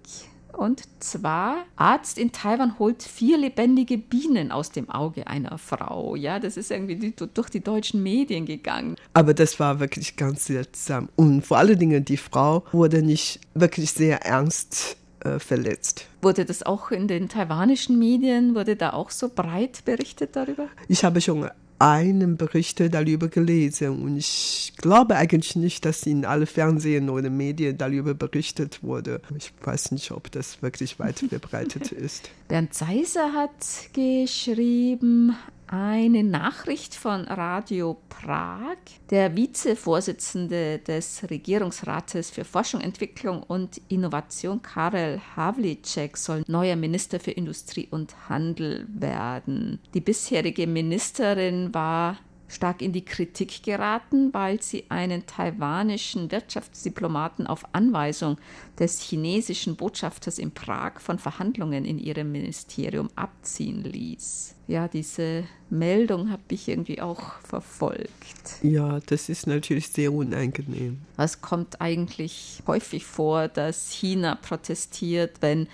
Und 0.53 0.83
zwar, 0.99 1.59
Arzt 1.77 2.19
in 2.19 2.33
Taiwan 2.33 2.81
holt 2.81 3.05
vier 3.05 3.39
lebendige 3.39 3.99
Bienen 3.99 4.51
aus 4.51 4.73
dem 4.73 4.91
Auge 4.91 5.29
einer 5.29 5.59
Frau. 5.59 6.17
Ja, 6.17 6.41
das 6.41 6.57
ist 6.57 6.73
irgendwie 6.73 7.15
durch 7.17 7.51
die 7.51 7.61
deutschen 7.61 8.03
Medien 8.03 8.47
gegangen. 8.47 8.97
Aber 9.13 9.33
das 9.33 9.61
war 9.61 9.79
wirklich 9.79 10.17
ganz 10.17 10.47
seltsam. 10.47 11.09
Und 11.15 11.47
vor 11.47 11.59
allen 11.59 11.79
Dingen, 11.79 12.05
die 12.05 12.17
Frau 12.17 12.65
wurde 12.73 13.03
nicht 13.03 13.39
wirklich 13.55 13.93
sehr 13.93 14.25
ernst 14.27 14.97
äh, 15.21 15.39
verletzt. 15.39 16.07
Wurde 16.23 16.45
das 16.45 16.65
auch 16.65 16.91
in 16.91 17.07
den 17.07 17.29
taiwanischen 17.29 17.97
Medien, 17.97 18.57
wurde 18.57 18.75
da 18.75 18.93
auch 18.93 19.11
so 19.11 19.29
breit 19.29 19.85
berichtet 19.85 20.35
darüber? 20.35 20.67
Ich 20.89 21.05
habe 21.05 21.21
schon 21.21 21.49
einen 21.79 22.37
Bericht 22.37 22.81
darüber 22.93 23.29
gelesen 23.29 24.03
und 24.03 24.17
ich 24.17 24.73
glaube 24.77 25.17
eigentlich 25.17 25.55
nicht, 25.57 25.85
dass 25.85 26.07
in 26.07 26.25
alle 26.25 26.47
Fernsehen 26.47 27.09
oder 27.09 27.31
Medien 27.31 27.79
darüber 27.79 28.15
berichtet 28.15 28.83
wurde. 28.83 29.21
Ich 29.37 29.53
weiß 29.63 29.93
nicht, 29.93 30.11
ob 30.11 30.31
das 30.33 30.61
wirklich 30.63 30.99
weit 30.99 31.21
verbreitet 31.21 31.93
ist. 31.93 32.31
Bernd 32.49 32.75
Seiser 32.75 33.33
hat 33.33 33.53
geschrieben, 33.93 35.37
eine 35.69 36.25
Nachricht 36.25 36.95
von 36.95 37.25
Radio 37.25 37.99
Prag. 38.09 38.77
Der 39.11 39.37
Vizevorsitzende 39.37 40.79
des 40.79 41.23
Regierungsrates 41.31 42.31
für 42.31 42.45
Forschung, 42.45 42.81
Entwicklung 42.81 43.43
und 43.43 43.81
Innovation, 43.89 44.63
Karel 44.63 45.21
Havlicek, 45.37 46.17
soll 46.17 46.43
neuer 46.47 46.77
Minister 46.77 47.21
für 47.21 47.31
Industrie 47.31 47.89
und 47.91 48.29
Handel 48.29 48.87
werden. 48.89 49.81
Die 49.95 50.01
bisherige 50.01 50.67
Ministerin 50.67 51.73
war 51.75 52.17
stark 52.49 52.83
in 52.83 52.93
die 52.93 53.05
Kritik 53.05 53.63
geraten, 53.63 54.33
weil 54.33 54.61
sie 54.63 54.85
einen 54.89 55.27
taiwanischen 55.27 56.31
Wirtschaftsdiplomaten 56.33 57.47
auf 57.47 57.65
Anweisung 57.73 58.39
des 58.79 59.01
chinesischen 59.01 59.77
Botschafters 59.77 60.39
in 60.39 60.51
Prag 60.51 60.99
von 60.99 61.19
Verhandlungen 61.19 61.85
in 61.85 61.99
ihrem 61.99 62.33
Ministerium 62.33 63.11
abziehen 63.15 63.85
ließ. 63.85 64.55
Ja, 64.67 64.89
diese 64.89 65.45
Meldung 65.71 66.31
habe 66.31 66.43
ich 66.49 66.69
irgendwie 66.69 67.01
auch 67.01 67.41
verfolgt. 67.41 68.63
Ja, 68.63 69.01
das 69.07 69.29
ist 69.29 69.47
natürlich 69.47 69.89
sehr 69.89 70.13
unangenehm. 70.13 71.01
Es 71.17 71.41
kommt 71.41 71.81
eigentlich 71.81 72.63
häufig 72.67 73.05
vor, 73.05 73.49
dass 73.49 73.91
China 73.91 74.35
protestiert, 74.37 75.37
wenn 75.41 75.69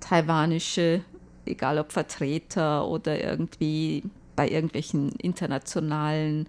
taiwanische, 0.00 1.02
egal 1.44 1.78
ob 1.78 1.92
Vertreter 1.92 2.86
oder 2.86 3.22
irgendwie 3.22 4.02
bei 4.36 4.48
irgendwelchen 4.48 5.12
internationalen, 5.12 6.48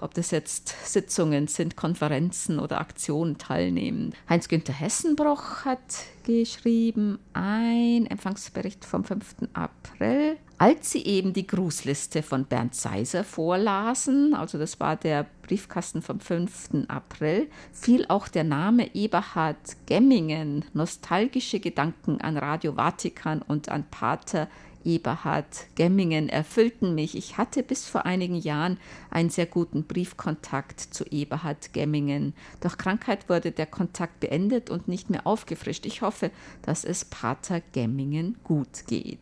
ob 0.00 0.14
das 0.14 0.30
jetzt 0.30 0.74
Sitzungen 0.84 1.48
sind, 1.48 1.76
Konferenzen 1.76 2.58
oder 2.58 2.80
Aktionen 2.80 3.38
teilnehmen. 3.38 4.14
Heinz-Günther 4.28 4.72
Hessenbroch 4.72 5.64
hat 5.64 6.04
geschrieben, 6.24 7.18
ein 7.34 8.06
Empfangsbericht 8.06 8.84
vom 8.84 9.04
5. 9.04 9.48
April. 9.52 10.38
Als 10.58 10.90
sie 10.90 11.04
eben 11.04 11.34
die 11.34 11.46
Grußliste 11.46 12.22
von 12.22 12.46
Bernd 12.46 12.74
Seiser 12.74 13.24
vorlasen, 13.24 14.34
also 14.34 14.56
das 14.56 14.80
war 14.80 14.96
der 14.96 15.26
Briefkasten 15.42 16.00
vom 16.00 16.18
5. 16.18 16.86
April, 16.88 17.48
fiel 17.72 18.06
auch 18.08 18.26
der 18.26 18.44
Name 18.44 18.94
Eberhard 18.94 19.76
Gemmingen, 19.84 20.64
nostalgische 20.72 21.60
Gedanken 21.60 22.22
an 22.22 22.38
Radio 22.38 22.72
Vatikan 22.72 23.42
und 23.42 23.68
an 23.68 23.84
Pater 23.90 24.48
Eberhard 24.86 25.66
Gemmingen 25.74 26.28
erfüllten 26.28 26.94
mich. 26.94 27.16
Ich 27.16 27.36
hatte 27.36 27.62
bis 27.62 27.86
vor 27.86 28.06
einigen 28.06 28.36
Jahren 28.36 28.78
einen 29.10 29.28
sehr 29.28 29.46
guten 29.46 29.84
Briefkontakt 29.84 30.80
zu 30.80 31.04
Eberhard 31.04 31.72
Gemmingen. 31.72 32.32
Durch 32.60 32.78
Krankheit 32.78 33.28
wurde 33.28 33.50
der 33.50 33.66
Kontakt 33.66 34.20
beendet 34.20 34.70
und 34.70 34.88
nicht 34.88 35.10
mehr 35.10 35.26
aufgefrischt. 35.26 35.84
Ich 35.84 36.02
hoffe, 36.02 36.30
dass 36.62 36.84
es 36.84 37.04
Pater 37.04 37.60
Gemmingen 37.72 38.36
gut 38.44 38.86
geht. 38.86 39.18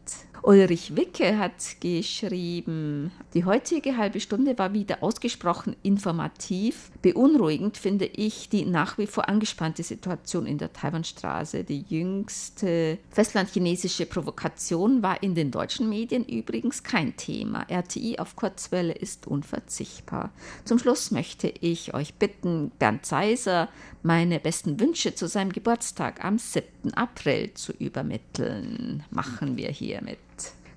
Ulrich 0.46 0.94
Wicke 0.94 1.38
hat 1.38 1.80
geschrieben, 1.80 3.10
die 3.32 3.46
heutige 3.46 3.96
halbe 3.96 4.20
Stunde 4.20 4.58
war 4.58 4.74
wieder 4.74 5.02
ausgesprochen 5.02 5.74
informativ. 5.82 6.90
Beunruhigend 7.00 7.78
finde 7.78 8.04
ich 8.04 8.50
die 8.50 8.66
nach 8.66 8.98
wie 8.98 9.06
vor 9.06 9.26
angespannte 9.30 9.82
Situation 9.82 10.44
in 10.44 10.58
der 10.58 10.70
Taiwanstraße. 10.74 11.64
Die 11.64 11.86
jüngste 11.88 12.98
festlandchinesische 13.08 14.04
Provokation 14.04 15.02
war 15.02 15.22
in 15.22 15.34
den 15.34 15.50
deutschen 15.50 15.88
Medien 15.88 16.26
übrigens 16.26 16.82
kein 16.82 17.16
Thema. 17.16 17.64
RTI 17.70 18.18
auf 18.18 18.36
Kurzwelle 18.36 18.92
ist 18.92 19.26
unverzichtbar. 19.26 20.30
Zum 20.66 20.78
Schluss 20.78 21.10
möchte 21.10 21.48
ich 21.48 21.94
euch 21.94 22.12
bitten, 22.16 22.70
Bernd 22.78 23.06
Seiser 23.06 23.70
meine 24.02 24.38
besten 24.40 24.78
Wünsche 24.78 25.14
zu 25.14 25.26
seinem 25.26 25.52
Geburtstag 25.52 26.22
am 26.22 26.36
7. 26.36 26.92
April 26.92 27.54
zu 27.54 27.72
übermitteln. 27.72 29.02
Machen 29.10 29.56
wir 29.56 29.70
hiermit. 29.70 30.18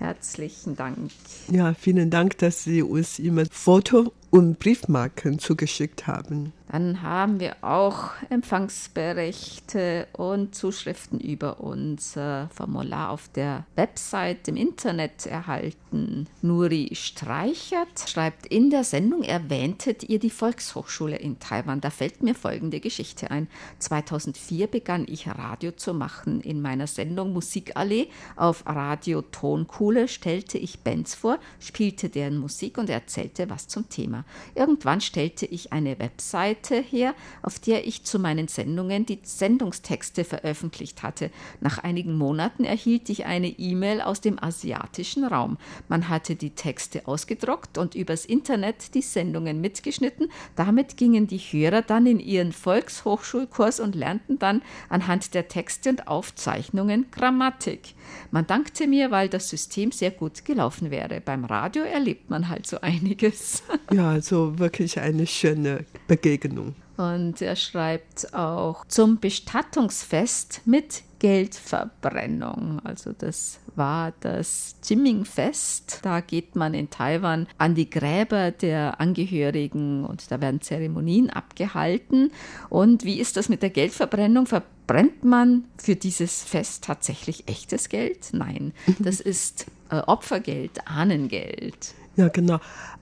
Herzlichen 0.00 0.76
Dank. 0.76 1.10
Ja, 1.52 1.74
vielen 1.74 2.08
Dank, 2.08 2.38
dass 2.38 2.64
Sie 2.64 2.82
uns 2.82 3.18
immer 3.18 3.44
Foto 3.50 4.12
und 4.30 4.58
Briefmarken 4.58 5.38
zugeschickt 5.38 6.06
haben. 6.06 6.52
Dann 6.70 7.02
haben 7.02 7.40
wir 7.40 7.56
auch 7.62 8.10
Empfangsberichte 8.28 10.06
und 10.12 10.54
Zuschriften 10.54 11.18
über 11.18 11.58
unser 11.58 12.48
Formular 12.54 13.10
auf 13.10 13.28
der 13.28 13.66
Website 13.74 14.46
im 14.46 14.56
Internet 14.56 15.26
erhalten. 15.26 16.28
Nuri 16.42 16.90
Streichert 16.92 18.06
schreibt, 18.06 18.46
in 18.46 18.70
der 18.70 18.84
Sendung 18.84 19.24
erwähntet 19.24 20.08
ihr 20.08 20.20
die 20.20 20.30
Volkshochschule 20.30 21.16
in 21.16 21.40
Taiwan. 21.40 21.80
Da 21.80 21.90
fällt 21.90 22.22
mir 22.22 22.36
folgende 22.36 22.78
Geschichte 22.78 23.32
ein. 23.32 23.48
2004 23.80 24.68
begann 24.68 25.06
ich 25.08 25.26
Radio 25.26 25.72
zu 25.72 25.92
machen. 25.92 26.40
In 26.40 26.62
meiner 26.62 26.86
Sendung 26.86 27.32
Musikallee 27.32 28.06
auf 28.36 28.64
Radio 28.66 29.22
Tonkuhle 29.22 30.06
stellte 30.06 30.56
ich 30.56 30.80
Bands 30.80 31.16
vor, 31.16 31.40
spielte 31.58 32.08
deren 32.10 32.38
Musik 32.38 32.78
und 32.78 32.90
erzählte 32.90 33.50
was 33.50 33.66
zum 33.66 33.88
Thema. 33.88 34.19
Irgendwann 34.54 35.00
stellte 35.00 35.46
ich 35.46 35.72
eine 35.72 35.98
Webseite 35.98 36.76
her, 36.76 37.14
auf 37.42 37.58
der 37.58 37.86
ich 37.86 38.04
zu 38.04 38.18
meinen 38.18 38.48
Sendungen 38.48 39.06
die 39.06 39.20
Sendungstexte 39.22 40.24
veröffentlicht 40.24 41.02
hatte. 41.02 41.30
Nach 41.60 41.78
einigen 41.78 42.16
Monaten 42.16 42.64
erhielt 42.64 43.08
ich 43.10 43.26
eine 43.26 43.48
E-Mail 43.48 44.00
aus 44.00 44.20
dem 44.20 44.42
asiatischen 44.42 45.24
Raum. 45.24 45.58
Man 45.88 46.08
hatte 46.08 46.36
die 46.36 46.50
Texte 46.50 47.06
ausgedruckt 47.06 47.78
und 47.78 47.94
übers 47.94 48.24
Internet 48.24 48.94
die 48.94 49.02
Sendungen 49.02 49.60
mitgeschnitten. 49.60 50.28
Damit 50.56 50.96
gingen 50.96 51.26
die 51.26 51.38
Hörer 51.38 51.82
dann 51.82 52.06
in 52.06 52.20
ihren 52.20 52.52
Volkshochschulkurs 52.52 53.80
und 53.80 53.94
lernten 53.94 54.38
dann 54.38 54.62
anhand 54.88 55.34
der 55.34 55.48
Texte 55.48 55.90
und 55.90 56.08
Aufzeichnungen 56.08 57.06
Grammatik. 57.10 57.94
Man 58.30 58.46
dankte 58.46 58.86
mir, 58.86 59.10
weil 59.10 59.28
das 59.28 59.48
System 59.48 59.92
sehr 59.92 60.10
gut 60.10 60.44
gelaufen 60.44 60.90
wäre. 60.90 61.20
Beim 61.20 61.44
Radio 61.44 61.82
erlebt 61.82 62.30
man 62.30 62.48
halt 62.48 62.66
so 62.66 62.80
einiges. 62.80 63.62
Ja, 63.92 64.09
also 64.10 64.58
wirklich 64.58 64.98
eine 65.00 65.26
schöne 65.26 65.84
Begegnung. 66.08 66.74
Und 66.96 67.40
er 67.40 67.56
schreibt 67.56 68.34
auch 68.34 68.84
zum 68.86 69.20
Bestattungsfest 69.20 70.62
mit 70.66 71.02
Geldverbrennung. 71.18 72.80
Also 72.84 73.12
das 73.16 73.60
war 73.76 74.12
das 74.20 74.74
Jiming-Fest. 74.84 76.00
Da 76.02 76.20
geht 76.20 76.56
man 76.56 76.74
in 76.74 76.90
Taiwan 76.90 77.46
an 77.56 77.74
die 77.74 77.88
Gräber 77.88 78.50
der 78.50 79.00
Angehörigen 79.00 80.04
und 80.04 80.30
da 80.30 80.40
werden 80.40 80.60
Zeremonien 80.60 81.30
abgehalten. 81.30 82.32
Und 82.68 83.04
wie 83.04 83.20
ist 83.20 83.36
das 83.36 83.48
mit 83.48 83.62
der 83.62 83.70
Geldverbrennung? 83.70 84.46
Verbrennt 84.46 85.24
man 85.24 85.64
für 85.78 85.96
dieses 85.96 86.42
Fest 86.42 86.84
tatsächlich 86.84 87.48
echtes 87.48 87.88
Geld? 87.88 88.30
Nein, 88.32 88.72
das 88.98 89.20
ist 89.20 89.66
äh, 89.90 90.00
Opfergeld, 90.06 90.86
Ahnengeld. 90.86 91.94
Ja, 92.16 92.28
genau. 92.28 92.58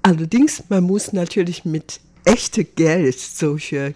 Allerdings, 0.08 0.64
man 0.70 0.84
muss 0.84 1.12
natürlich 1.12 1.66
mit 1.66 2.00
echtem 2.24 2.66
Geld 2.76 3.20
solche 3.20 3.94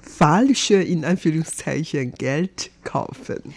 falsche, 0.00 0.74
in 0.74 1.04
Anführungszeichen, 1.04 2.14
Geld 2.14 2.72
kaufen. 2.82 3.54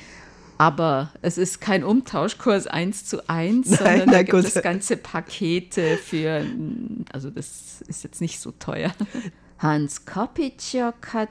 Aber 0.60 1.12
es 1.24 1.40
ist 1.40 1.62
kein 1.62 1.84
Umtauschkurs 1.84 2.68
eins 2.68 3.06
zu 3.06 3.28
eins, 3.28 3.72
Nein, 3.72 3.80
sondern 3.80 4.12
da 4.12 4.22
gibt 4.22 4.36
es 4.36 4.54
ganze 4.62 4.98
Pakete 4.98 5.98
für, 5.98 6.46
also 7.12 7.32
das 7.32 7.82
ist 7.88 8.04
jetzt 8.04 8.22
nicht 8.22 8.40
so 8.40 8.52
teuer. 8.52 8.94
Hans 9.58 10.06
Kopitschok 10.06 11.12
hat 11.12 11.30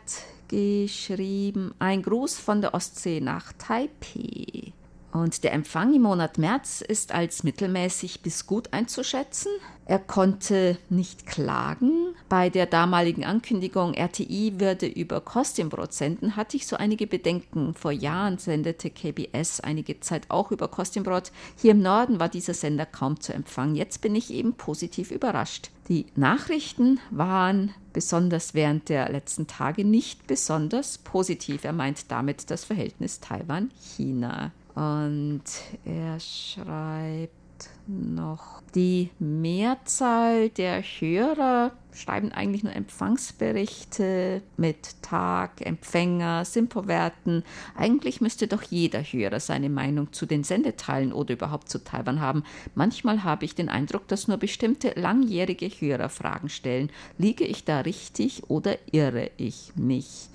geschrieben, 0.49 1.73
ein 1.79 2.03
Gruß 2.03 2.37
von 2.37 2.61
der 2.61 2.75
Ostsee 2.75 3.21
nach 3.21 3.53
Taipei. 3.59 4.73
Und 5.15 5.45
der 5.45 5.53
Empfang 5.53 5.95
im 5.95 6.03
Monat 6.03 6.39
März 6.39 6.81
ist 6.81 7.15
als 7.15 7.45
mittelmäßig 7.45 8.23
bis 8.23 8.49
gut 8.49 8.73
einzuschätzen. 8.73 9.53
Er 9.87 10.01
konnte 10.01 10.77
nicht 10.91 11.25
klagen. 11.25 12.17
Bei 12.29 12.51
der 12.51 12.67
damaligen 12.67 13.25
Ankündigung, 13.25 13.95
RTI 13.95 14.55
würde 14.59 14.87
über 14.87 15.21
Kostümbrot 15.21 15.93
senden, 15.93 16.35
hatte 16.35 16.57
ich 16.57 16.67
so 16.67 16.75
einige 16.75 17.07
Bedenken. 17.07 17.75
Vor 17.75 17.93
Jahren 17.93 18.39
sendete 18.39 18.91
KBS 18.91 19.61
einige 19.61 20.01
Zeit 20.01 20.25
auch 20.31 20.51
über 20.51 20.67
Kostümbrot. 20.67 21.31
Hier 21.63 21.71
im 21.71 21.83
Norden 21.83 22.19
war 22.19 22.29
dieser 22.29 22.55
Sender 22.55 22.85
kaum 22.85 23.21
zu 23.21 23.33
empfangen. 23.33 23.77
Jetzt 23.77 24.01
bin 24.01 24.17
ich 24.17 24.33
eben 24.33 24.55
positiv 24.55 25.13
überrascht. 25.13 25.71
Die 25.89 26.07
Nachrichten 26.17 26.99
waren 27.13 27.73
besonders 27.93 28.55
während 28.55 28.89
der 28.89 29.13
letzten 29.13 29.47
Tage 29.47 29.85
nicht 29.85 30.27
besonders 30.27 30.99
positiv. 30.99 31.63
Er 31.63 31.73
meint 31.73 32.11
damit 32.11 32.51
das 32.51 32.65
Verhältnis 32.65 33.21
Taiwan-China. 33.21 34.51
Und 34.75 35.43
er 35.85 36.19
schreibt 36.19 37.31
noch, 37.87 38.63
die 38.75 39.11
Mehrzahl 39.19 40.49
der 40.49 40.83
Hörer 40.83 41.73
schreiben 41.93 42.33
eigentlich 42.33 42.65
nur 42.65 42.75
Empfangsberichte 42.75 44.43
mit 44.57 45.01
Tag, 45.03 45.65
Empfänger, 45.65 46.45
Simpo-Werten. 46.45 47.45
Eigentlich 47.77 48.21
müsste 48.21 48.49
doch 48.49 48.63
jeder 48.63 49.03
Hörer 49.03 49.39
seine 49.39 49.69
Meinung 49.69 50.13
zu 50.13 50.27
den 50.27 50.43
Sendeteilen 50.43 51.13
oder 51.13 51.35
überhaupt 51.35 51.69
zu 51.69 51.85
Taiwan 51.85 52.21
haben. 52.21 52.43
Manchmal 52.75 53.23
habe 53.23 53.45
ich 53.45 53.55
den 53.55 53.69
Eindruck, 53.69 54.09
dass 54.09 54.27
nur 54.27 54.39
bestimmte 54.39 54.93
langjährige 54.97 55.69
Hörer 55.69 56.09
Fragen 56.09 56.49
stellen. 56.49 56.91
Liege 57.19 57.45
ich 57.45 57.65
da 57.65 57.81
richtig 57.81 58.51
oder 58.51 58.77
irre 58.91 59.31
ich 59.37 59.73
mich? 59.77 60.29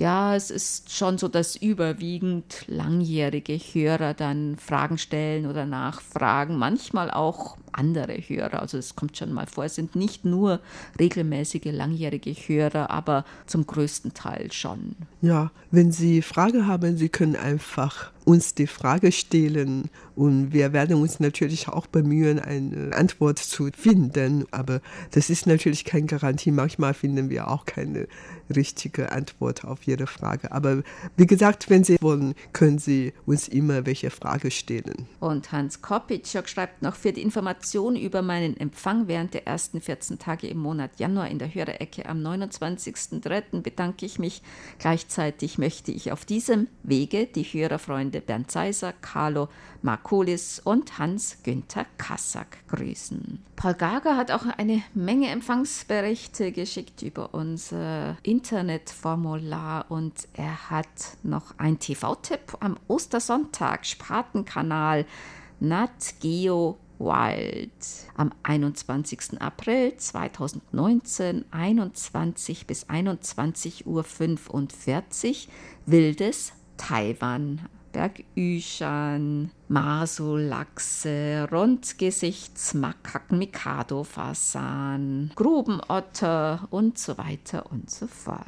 Ja, 0.00 0.34
es 0.34 0.50
ist 0.50 0.90
schon 0.96 1.18
so, 1.18 1.28
dass 1.28 1.56
überwiegend 1.56 2.64
langjährige 2.68 3.52
Hörer 3.52 4.14
dann 4.14 4.56
Fragen 4.56 4.96
stellen 4.96 5.44
oder 5.44 5.66
nachfragen, 5.66 6.56
manchmal 6.56 7.10
auch 7.10 7.58
andere 7.72 8.14
Hörer. 8.14 8.60
Also 8.60 8.78
es 8.78 8.96
kommt 8.96 9.16
schon 9.16 9.32
mal 9.32 9.46
vor, 9.46 9.64
es 9.64 9.74
sind 9.74 9.96
nicht 9.96 10.24
nur 10.24 10.60
regelmäßige 10.98 11.72
langjährige 11.72 12.30
Hörer, 12.32 12.90
aber 12.90 13.24
zum 13.46 13.66
größten 13.66 14.14
Teil 14.14 14.52
schon. 14.52 14.96
Ja, 15.20 15.50
wenn 15.70 15.92
Sie 15.92 16.22
Frage 16.22 16.66
haben, 16.66 16.96
Sie 16.96 17.08
können 17.08 17.36
einfach 17.36 18.12
uns 18.24 18.54
die 18.54 18.66
Frage 18.66 19.12
stellen 19.12 19.90
und 20.14 20.52
wir 20.52 20.72
werden 20.72 20.96
uns 21.00 21.20
natürlich 21.20 21.68
auch 21.68 21.86
bemühen, 21.86 22.38
eine 22.38 22.94
Antwort 22.94 23.38
zu 23.38 23.70
finden. 23.76 24.46
Aber 24.50 24.80
das 25.12 25.30
ist 25.30 25.46
natürlich 25.46 25.84
keine 25.84 26.06
Garantie. 26.06 26.50
Manchmal 26.50 26.94
finden 26.94 27.30
wir 27.30 27.48
auch 27.48 27.64
keine 27.66 28.06
richtige 28.54 29.12
Antwort 29.12 29.64
auf 29.64 29.82
jede 29.84 30.06
Frage. 30.06 30.52
Aber 30.52 30.82
wie 31.16 31.26
gesagt, 31.26 31.70
wenn 31.70 31.84
Sie 31.84 31.96
wollen, 32.00 32.34
können 32.52 32.78
Sie 32.78 33.12
uns 33.26 33.48
immer 33.48 33.86
welche 33.86 34.10
Frage 34.10 34.50
stellen. 34.50 35.06
Und 35.20 35.52
Hans 35.52 35.82
Kopitschok 35.82 36.48
schreibt 36.48 36.82
noch 36.82 36.96
für 36.96 37.12
die 37.12 37.22
Information 37.22 37.59
über 37.96 38.22
meinen 38.22 38.56
Empfang 38.56 39.06
während 39.06 39.34
der 39.34 39.46
ersten 39.46 39.80
14 39.80 40.18
Tage 40.18 40.48
im 40.48 40.58
Monat 40.58 40.98
Januar 40.98 41.28
in 41.28 41.38
der 41.38 41.54
Hörerecke 41.54 42.06
am 42.06 42.18
29.03. 42.18 43.62
bedanke 43.62 44.06
ich 44.06 44.18
mich. 44.18 44.42
Gleichzeitig 44.78 45.58
möchte 45.58 45.92
ich 45.92 46.12
auf 46.12 46.24
diesem 46.24 46.68
Wege 46.82 47.26
die 47.26 47.44
Hörerfreunde 47.44 48.20
Bernd 48.20 48.50
Seiser, 48.50 48.92
Carlo 49.00 49.48
Markulis 49.82 50.60
und 50.62 50.98
Hans-Günther 50.98 51.86
Kassack 51.98 52.58
grüßen. 52.68 53.42
Paul 53.56 53.74
Gager 53.74 54.16
hat 54.16 54.30
auch 54.30 54.46
eine 54.56 54.82
Menge 54.94 55.28
Empfangsberichte 55.28 56.52
geschickt 56.52 57.02
über 57.02 57.34
unser 57.34 58.16
Internetformular 58.22 59.90
und 59.90 60.28
er 60.32 60.70
hat 60.70 60.86
noch 61.22 61.58
einen 61.58 61.78
TV-Tipp 61.78 62.56
am 62.60 62.78
Ostersonntag, 62.88 63.86
Spatenkanal 63.86 65.04
Nat 65.60 66.14
Geo 66.20 66.78
Wild. 67.00 67.72
Am 68.14 68.30
21. 68.42 69.40
April 69.40 69.96
2019, 69.96 71.46
21 71.50 72.66
bis 72.66 72.88
21.45 72.88 73.86
Uhr 73.86 74.04
Wildes 75.86 76.52
Taiwan. 76.76 77.62
Bergüschern, 77.92 79.50
Masulachse, 79.66 81.48
Rundgesichtsmakaken, 81.50 83.36
Mikado-Fasan, 83.38 85.32
Grubenotter 85.34 86.68
und 86.70 86.98
so 86.98 87.18
weiter 87.18 87.68
und 87.72 87.90
so 87.90 88.06
fort. 88.06 88.44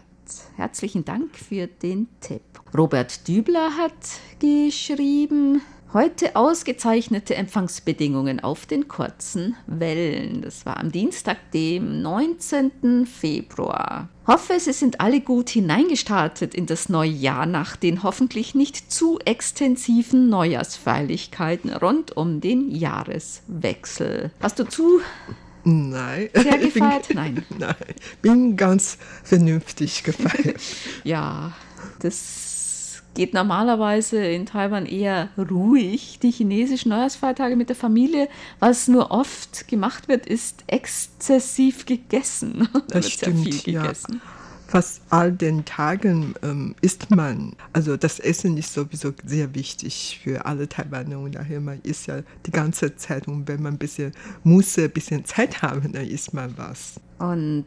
Herzlichen 0.56 1.04
Dank 1.04 1.36
für 1.36 1.66
den 1.66 2.06
Tipp. 2.20 2.42
Robert 2.76 3.26
Dübler 3.26 3.76
hat 3.76 3.92
geschrieben, 4.38 5.60
Heute 5.94 6.37
ausgezeichnete 6.37 7.35
Empfangsbedingungen 7.35 8.40
auf 8.40 8.64
den 8.64 8.88
kurzen 8.88 9.57
Wellen. 9.66 10.40
Das 10.40 10.64
war 10.64 10.78
am 10.78 10.90
Dienstag, 10.90 11.50
dem 11.52 12.00
19. 12.00 13.05
Februar. 13.05 14.09
Hoffe, 14.26 14.59
Sie 14.59 14.72
sind 14.72 15.02
alle 15.02 15.20
gut 15.20 15.50
hineingestartet 15.50 16.55
in 16.55 16.64
das 16.64 16.88
neue 16.88 17.11
Jahr 17.11 17.44
nach 17.44 17.76
den 17.76 18.02
hoffentlich 18.02 18.55
nicht 18.55 18.90
zu 18.90 19.18
extensiven 19.26 20.31
Neujahrsfeierlichkeiten 20.31 21.70
rund 21.74 22.16
um 22.16 22.40
den 22.40 22.70
Jahreswechsel. 22.70 24.31
Hast 24.40 24.61
du 24.61 24.64
zu 24.64 25.02
Nein. 25.64 26.31
Sehr 26.33 26.59
gefeiert? 26.59 27.09
Bin, 27.09 27.16
Nein. 27.16 27.44
Nein, 27.59 27.74
bin 28.22 28.57
ganz 28.57 28.96
vernünftig 29.24 30.05
gefeiert. 30.05 30.57
ja, 31.05 31.52
das 32.00 32.51
geht 33.14 33.35
normalerweise 33.35 34.25
in 34.25 34.46
Taiwan 34.46 34.87
eher 34.87 35.29
ruhig. 35.37 36.18
Die 36.22 36.31
chinesischen 36.31 36.90
Neujahrsfeiertage 36.90 37.57
mit 37.57 37.68
der 37.68 37.77
Familie, 37.77 38.29
was 38.59 38.88
nur 38.88 39.11
oft 39.11 39.68
gemacht 39.68 40.09
wird, 40.09 40.27
ist 40.27 40.64
exzessiv 40.66 41.87
gegessen. 41.87 42.68
da 42.88 42.94
wird 42.94 43.05
sehr 43.05 43.35
viel 43.35 43.61
gegessen. 43.61 44.14
Ja. 44.14 44.31
Fast 44.66 45.03
all 45.11 45.33
den 45.33 45.66
Tagen 45.66 46.35
ähm, 46.42 46.75
isst 46.81 47.11
man. 47.11 47.55
Also 47.75 47.98
das 47.98 48.18
Essen 48.18 48.57
ist 48.57 48.72
sowieso 48.72 49.12
sehr 49.22 49.55
wichtig 49.55 50.18
für 50.22 50.46
alle 50.46 50.66
Taiwaner 50.66 51.18
und 51.18 51.35
daher 51.35 51.61
man 51.61 51.81
isst 51.83 52.07
ja 52.07 52.22
die 52.46 52.53
ganze 52.53 52.96
Zeit 52.96 53.29
und 53.29 53.46
wenn 53.48 53.61
man 53.61 53.75
ein 53.75 53.79
bisschen 53.79 54.12
muss, 54.44 54.79
ein 54.79 54.90
bisschen 54.90 55.27
Zeit 55.27 55.61
haben, 55.61 55.92
dann 55.92 56.07
isst 56.07 56.33
man 56.33 56.57
was. 56.57 56.94
Und 57.22 57.66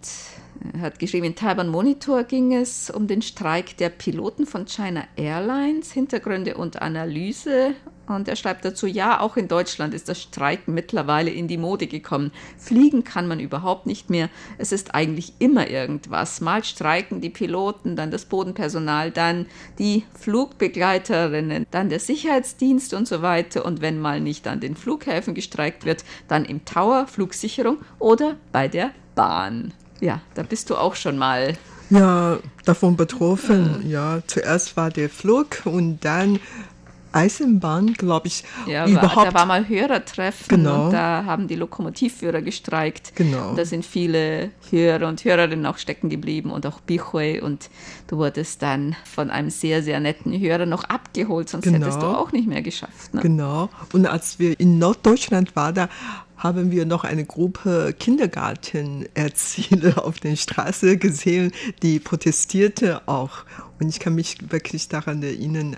er 0.74 0.82
hat 0.82 1.00
geschrieben, 1.00 1.28
in 1.28 1.36
Taiwan 1.36 1.70
Monitor 1.70 2.24
ging 2.24 2.54
es 2.54 2.90
um 2.90 3.08
den 3.08 3.22
Streik 3.22 3.78
der 3.78 3.88
Piloten 3.88 4.46
von 4.46 4.66
China 4.66 5.06
Airlines, 5.16 5.94
Hintergründe 5.94 6.58
und 6.58 6.82
Analyse. 6.82 7.74
Und 8.06 8.28
er 8.28 8.36
schreibt 8.36 8.66
dazu, 8.66 8.86
ja, 8.86 9.22
auch 9.22 9.38
in 9.38 9.48
Deutschland 9.48 9.94
ist 9.94 10.10
das 10.10 10.22
Streiken 10.22 10.74
mittlerweile 10.74 11.32
in 11.32 11.48
die 11.48 11.58
Mode 11.58 11.88
gekommen. 11.88 12.34
Fliegen 12.58 13.06
kann 13.06 13.30
man 13.30 13.40
überhaupt 13.40 13.86
nicht 13.86 14.10
mehr. 14.10 14.30
Es 14.58 14.74
ist 14.74 14.94
eigentlich 14.94 15.32
immer 15.40 15.70
irgendwas. 15.70 16.42
Mal 16.42 16.66
streiken 16.66 17.22
die 17.22 17.30
Piloten, 17.30 17.96
dann 17.96 18.12
das 18.12 18.26
Bodenpersonal, 18.26 19.10
dann 19.10 19.46
die 19.80 20.04
Flugbegleiterinnen, 20.20 21.66
dann 21.72 21.88
der 21.88 22.02
Sicherheitsdienst 22.02 22.94
und 22.94 23.08
so 23.08 23.22
weiter. 23.22 23.64
Und 23.64 23.80
wenn 23.80 24.02
mal 24.02 24.20
nicht 24.20 24.48
an 24.48 24.60
den 24.60 24.76
Flughäfen 24.76 25.34
gestreikt 25.34 25.86
wird, 25.86 26.04
dann 26.28 26.44
im 26.44 26.66
Tower, 26.66 27.08
Flugsicherung 27.08 27.78
oder 28.00 28.36
bei 28.52 28.68
der 28.68 28.92
Bahn. 29.16 29.74
Ja, 30.02 30.22
da 30.34 30.44
bist 30.44 30.70
du 30.70 30.76
auch 30.76 30.96
schon 30.96 31.18
mal. 31.18 31.58
Ja, 31.90 32.38
davon 32.66 32.96
betroffen. 32.96 33.88
Ja, 33.88 34.20
zuerst 34.28 34.76
war 34.76 34.90
der 34.90 35.10
Flug 35.10 35.62
und 35.66 36.04
dann 36.04 36.40
Eisenbahn, 37.16 37.94
glaube 37.94 38.28
ich. 38.28 38.44
Ja, 38.68 38.86
überhaupt. 38.86 39.28
da 39.28 39.34
war 39.34 39.46
mal 39.46 39.68
Hörertreffen 39.68 40.48
genau. 40.50 40.86
und 40.86 40.92
da 40.92 41.24
haben 41.26 41.48
die 41.48 41.56
Lokomotivführer 41.56 42.42
gestreikt. 42.42 43.16
Genau. 43.16 43.52
Und 43.52 43.58
da 43.58 43.66
sind 43.66 43.86
viele 43.86 44.52
Hörer 44.70 45.08
und 45.08 45.24
Hörerinnen 45.24 45.66
auch 45.66 45.78
stecken 45.78 46.10
geblieben 46.10 46.52
und 46.52 46.66
auch 46.66 46.82
Bichue 46.82 47.42
und 47.42 47.70
du 48.08 48.18
wurdest 48.18 48.62
dann 48.62 48.98
von 49.06 49.30
einem 49.30 49.50
sehr, 49.50 49.82
sehr 49.82 50.02
netten 50.02 50.38
Hörer 50.38 50.66
noch 50.66 50.84
abgeholt, 50.84 51.48
sonst 51.48 51.64
genau. 51.64 51.80
hättest 51.80 52.02
du 52.02 52.06
auch 52.06 52.34
nicht 52.34 52.48
mehr 52.48 52.62
geschafft. 52.62 53.14
Ne? 53.14 53.22
Genau. 53.22 53.70
Und 53.94 54.06
als 54.08 54.38
wir 54.38 54.60
in 54.60 54.78
Norddeutschland 54.78 55.56
waren, 55.56 55.74
da 55.74 55.90
haben 56.38 56.72
wir 56.72 56.86
noch 56.86 57.04
eine 57.04 57.26
Gruppe 57.26 57.94
Kindergartenerzieher 57.98 59.98
auf 60.04 60.20
der 60.20 60.36
Straße 60.36 60.98
gesehen, 60.98 61.52
die 61.82 62.00
protestierte 62.00 63.08
auch. 63.08 63.46
Und 63.80 63.90
ich 63.90 64.00
kann 64.00 64.16
mich 64.16 64.52
wirklich 64.52 64.88
daran 64.88 65.24
erinnern, 65.24 65.78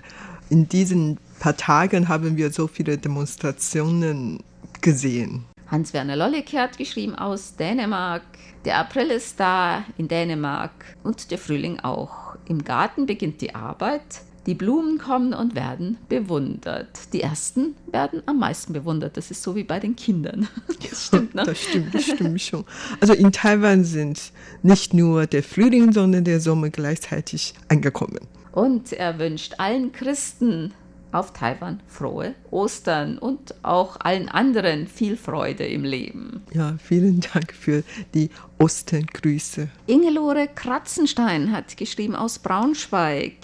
in 0.50 0.68
diesen 0.68 1.18
paar 1.40 1.56
Tagen 1.56 2.08
haben 2.08 2.36
wir 2.36 2.50
so 2.50 2.66
viele 2.66 2.98
Demonstrationen 2.98 4.42
gesehen. 4.80 5.44
Hans-Werner 5.70 6.16
Lolleck 6.16 6.52
hat 6.54 6.78
geschrieben 6.78 7.14
aus 7.14 7.56
Dänemark. 7.56 8.22
Der 8.64 8.78
April 8.78 9.10
ist 9.10 9.38
da 9.38 9.84
in 9.98 10.08
Dänemark 10.08 10.72
und 11.04 11.30
der 11.30 11.38
Frühling 11.38 11.78
auch. 11.80 12.36
Im 12.46 12.64
Garten 12.64 13.06
beginnt 13.06 13.42
die 13.42 13.54
Arbeit. 13.54 14.22
Die 14.48 14.54
Blumen 14.54 14.96
kommen 14.96 15.34
und 15.34 15.54
werden 15.54 15.98
bewundert. 16.08 17.12
Die 17.12 17.20
ersten 17.20 17.74
werden 17.92 18.22
am 18.24 18.38
meisten 18.38 18.72
bewundert. 18.72 19.18
Das 19.18 19.30
ist 19.30 19.42
so 19.42 19.54
wie 19.54 19.62
bei 19.62 19.78
den 19.78 19.94
Kindern. 19.94 20.48
Das 20.90 21.08
stimmt, 21.08 21.34
ne? 21.34 21.42
Das 21.46 21.62
stimmt, 21.62 21.94
das 21.94 22.04
stimmt 22.04 22.40
schon. 22.40 22.64
Also 22.98 23.12
in 23.12 23.30
Taiwan 23.30 23.84
sind 23.84 24.32
nicht 24.62 24.94
nur 24.94 25.26
der 25.26 25.42
Frühling, 25.42 25.92
sondern 25.92 26.24
der 26.24 26.40
Sommer 26.40 26.70
gleichzeitig 26.70 27.52
angekommen. 27.68 28.20
Und 28.52 28.94
er 28.94 29.18
wünscht 29.18 29.56
allen 29.58 29.92
Christen 29.92 30.72
auf 31.12 31.34
Taiwan 31.34 31.80
frohe 31.86 32.34
Ostern 32.50 33.18
und 33.18 33.54
auch 33.62 33.98
allen 34.00 34.30
anderen 34.30 34.86
viel 34.86 35.18
Freude 35.18 35.66
im 35.66 35.84
Leben. 35.84 36.42
Ja, 36.54 36.76
vielen 36.82 37.20
Dank 37.20 37.52
für 37.52 37.82
die 38.14 38.30
Osterngrüße. 38.58 39.68
Ingelore 39.86 40.48
Kratzenstein 40.54 41.52
hat 41.52 41.76
geschrieben 41.76 42.14
aus 42.14 42.38
Braunschweig. 42.38 43.34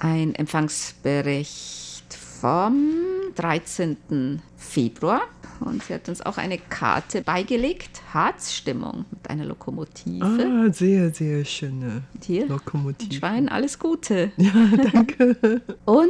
Ein 0.00 0.34
Empfangsbericht 0.34 2.14
vom 2.14 2.94
13. 3.34 4.40
Februar. 4.56 5.22
Und 5.60 5.82
sie 5.82 5.94
hat 5.94 6.08
uns 6.08 6.20
auch 6.20 6.38
eine 6.38 6.58
Karte 6.58 7.22
beigelegt. 7.22 8.00
Harzstimmung 8.14 9.06
mit 9.10 9.28
einer 9.28 9.44
Lokomotive. 9.44 10.24
Ah, 10.24 10.72
sehr, 10.72 11.12
sehr 11.12 11.44
schöne 11.44 12.02
Hier, 12.24 12.46
Lokomotive. 12.46 13.14
Schwein, 13.14 13.48
alles 13.48 13.78
Gute. 13.78 14.30
Ja, 14.36 14.52
danke. 14.92 15.62
Und 15.84 16.08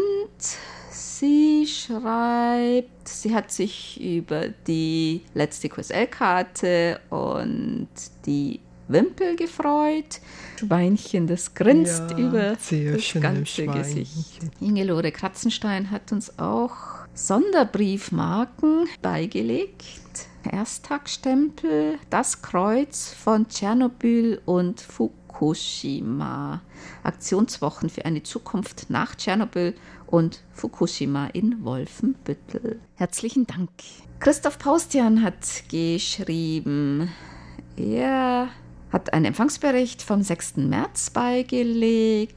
sie 0.90 1.66
schreibt, 1.66 3.08
sie 3.08 3.34
hat 3.34 3.50
sich 3.50 3.98
über 4.00 4.48
die 4.48 5.22
letzte 5.32 5.70
QSL-Karte 5.70 7.00
und 7.08 7.88
die 8.26 8.60
Wimpel 8.88 9.36
gefreut. 9.36 10.20
Schweinchen, 10.58 11.26
das 11.26 11.54
grinst 11.54 12.10
Ja, 12.10 12.18
über 12.18 12.56
das 12.56 12.70
ganze. 13.20 13.66
Gesicht. 13.66 14.40
Ingelore 14.60 15.12
Kratzenstein 15.12 15.90
hat 15.90 16.10
uns 16.12 16.38
auch 16.38 16.72
Sonderbriefmarken 17.14 18.88
beigelegt. 19.02 20.28
Ersttagsstempel, 20.50 21.98
das 22.10 22.42
Kreuz 22.42 23.12
von 23.12 23.48
Tschernobyl 23.48 24.40
und 24.46 24.80
Fukushima. 24.80 26.62
Aktionswochen 27.02 27.90
für 27.90 28.04
eine 28.04 28.22
Zukunft 28.22 28.88
nach 28.88 29.14
Tschernobyl 29.14 29.74
und 30.06 30.42
Fukushima 30.52 31.26
in 31.28 31.64
Wolfenbüttel. 31.64 32.80
Herzlichen 32.94 33.46
Dank. 33.46 33.70
Christoph 34.20 34.58
Paustian 34.58 35.22
hat 35.22 35.44
geschrieben, 35.70 37.10
er 37.76 38.48
hat 38.92 39.12
einen 39.12 39.26
Empfangsbericht 39.26 40.02
vom 40.02 40.22
6. 40.22 40.56
März 40.56 41.10
beigelegt. 41.10 42.36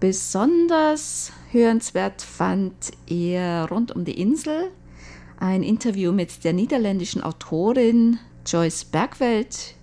Besonders 0.00 1.32
hörenswert 1.50 2.22
fand 2.22 2.92
er 3.08 3.68
rund 3.68 3.94
um 3.94 4.04
die 4.04 4.20
Insel 4.20 4.70
ein 5.40 5.62
Interview 5.62 6.12
mit 6.12 6.44
der 6.44 6.52
niederländischen 6.52 7.22
Autorin 7.22 8.18
Joyce 8.46 8.84
Bergwelt, 8.84 9.74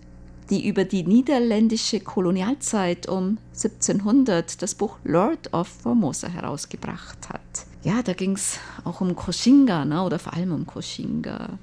die 0.49 0.67
über 0.67 0.83
die 0.83 1.03
niederländische 1.03 1.99
Kolonialzeit 1.99 3.07
um 3.07 3.37
1700 3.53 4.61
das 4.61 4.75
Buch 4.75 4.97
Lord 5.03 5.53
of 5.53 5.67
Formosa 5.67 6.27
herausgebracht 6.27 7.29
hat. 7.29 7.41
Ja, 7.83 8.01
da 8.01 8.13
ging 8.13 8.33
es 8.33 8.59
auch 8.83 9.01
um 9.01 9.15
Koshinga, 9.15 9.85
ne, 9.85 10.03
oder 10.03 10.19
vor 10.19 10.33
allem 10.33 10.51
um 10.51 10.65
Koshinga. 10.65 11.57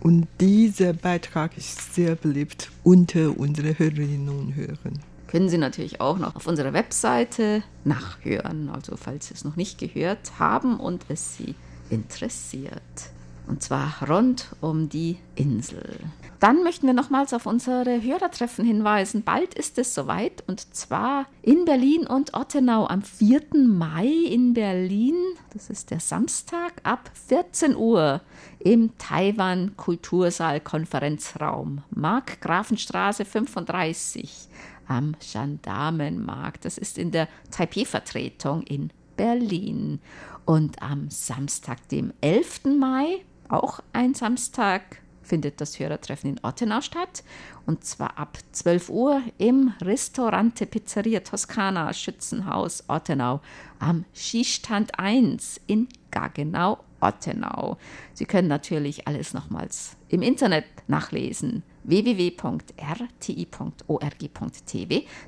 Und 0.00 0.26
dieser 0.40 0.94
Beitrag 0.94 1.56
ist 1.56 1.94
sehr 1.94 2.16
beliebt 2.16 2.70
unter 2.84 3.38
unseren 3.38 3.78
Hörerinnen 3.78 4.28
und 4.28 4.54
Hörern. 4.56 4.98
können 5.26 5.48
Sie 5.48 5.58
natürlich 5.58 6.00
auch 6.00 6.18
noch 6.18 6.34
auf 6.34 6.46
unserer 6.46 6.72
Webseite 6.72 7.62
nachhören, 7.84 8.68
also 8.68 8.96
falls 8.96 9.28
Sie 9.28 9.34
es 9.34 9.44
noch 9.44 9.56
nicht 9.56 9.78
gehört 9.78 10.38
haben 10.38 10.80
und 10.80 11.04
es 11.08 11.36
Sie 11.36 11.54
interessiert. 11.90 13.12
Und 13.50 13.64
zwar 13.64 14.08
rund 14.08 14.46
um 14.60 14.88
die 14.88 15.18
Insel. 15.34 15.98
Dann 16.38 16.62
möchten 16.62 16.86
wir 16.86 16.94
nochmals 16.94 17.34
auf 17.34 17.46
unsere 17.46 18.00
Hörertreffen 18.00 18.64
hinweisen. 18.64 19.24
Bald 19.24 19.54
ist 19.54 19.76
es 19.76 19.92
soweit 19.92 20.44
und 20.46 20.72
zwar 20.72 21.26
in 21.42 21.64
Berlin 21.64 22.06
und 22.06 22.32
Ottenau 22.32 22.86
am 22.86 23.02
4. 23.02 23.42
Mai 23.66 24.06
in 24.06 24.54
Berlin. 24.54 25.16
Das 25.52 25.68
ist 25.68 25.90
der 25.90 25.98
Samstag 25.98 26.74
ab 26.84 27.10
14 27.26 27.74
Uhr 27.74 28.20
im 28.60 28.96
Taiwan 28.98 29.76
Kultursaal 29.76 30.60
Konferenzraum. 30.60 31.82
Mark-Grafenstraße 31.90 33.24
35 33.24 34.48
am 34.86 35.16
Gendarmenmarkt. 35.18 36.64
Das 36.64 36.78
ist 36.78 36.98
in 36.98 37.10
der 37.10 37.26
Taipei-Vertretung 37.50 38.62
in 38.62 38.92
Berlin. 39.16 39.98
Und 40.46 40.80
am 40.82 41.10
Samstag, 41.10 41.88
dem 41.88 42.12
11. 42.20 42.76
Mai, 42.78 43.22
auch 43.52 43.80
ein 43.92 44.14
Samstag, 44.14 45.00
findet 45.22 45.60
das 45.60 45.78
Hörertreffen 45.78 46.30
in 46.30 46.40
Ottenau 46.42 46.80
statt. 46.80 47.22
Und 47.64 47.84
zwar 47.84 48.18
ab 48.18 48.38
12 48.52 48.88
Uhr 48.90 49.22
im 49.38 49.72
Restaurante 49.80 50.66
Pizzeria 50.66 51.20
Toscana 51.20 51.92
Schützenhaus 51.92 52.84
Ottenau 52.88 53.40
am 53.78 54.04
Skistand 54.12 54.98
1 54.98 55.60
in 55.68 55.88
Gaggenau, 56.10 56.78
Ottenau. 57.00 57.78
Sie 58.12 58.26
können 58.26 58.48
natürlich 58.48 59.06
alles 59.06 59.32
nochmals 59.32 59.96
im 60.08 60.22
Internet 60.22 60.64
nachlesen 60.88 61.62
www.rti.org.tv, 61.90 62.62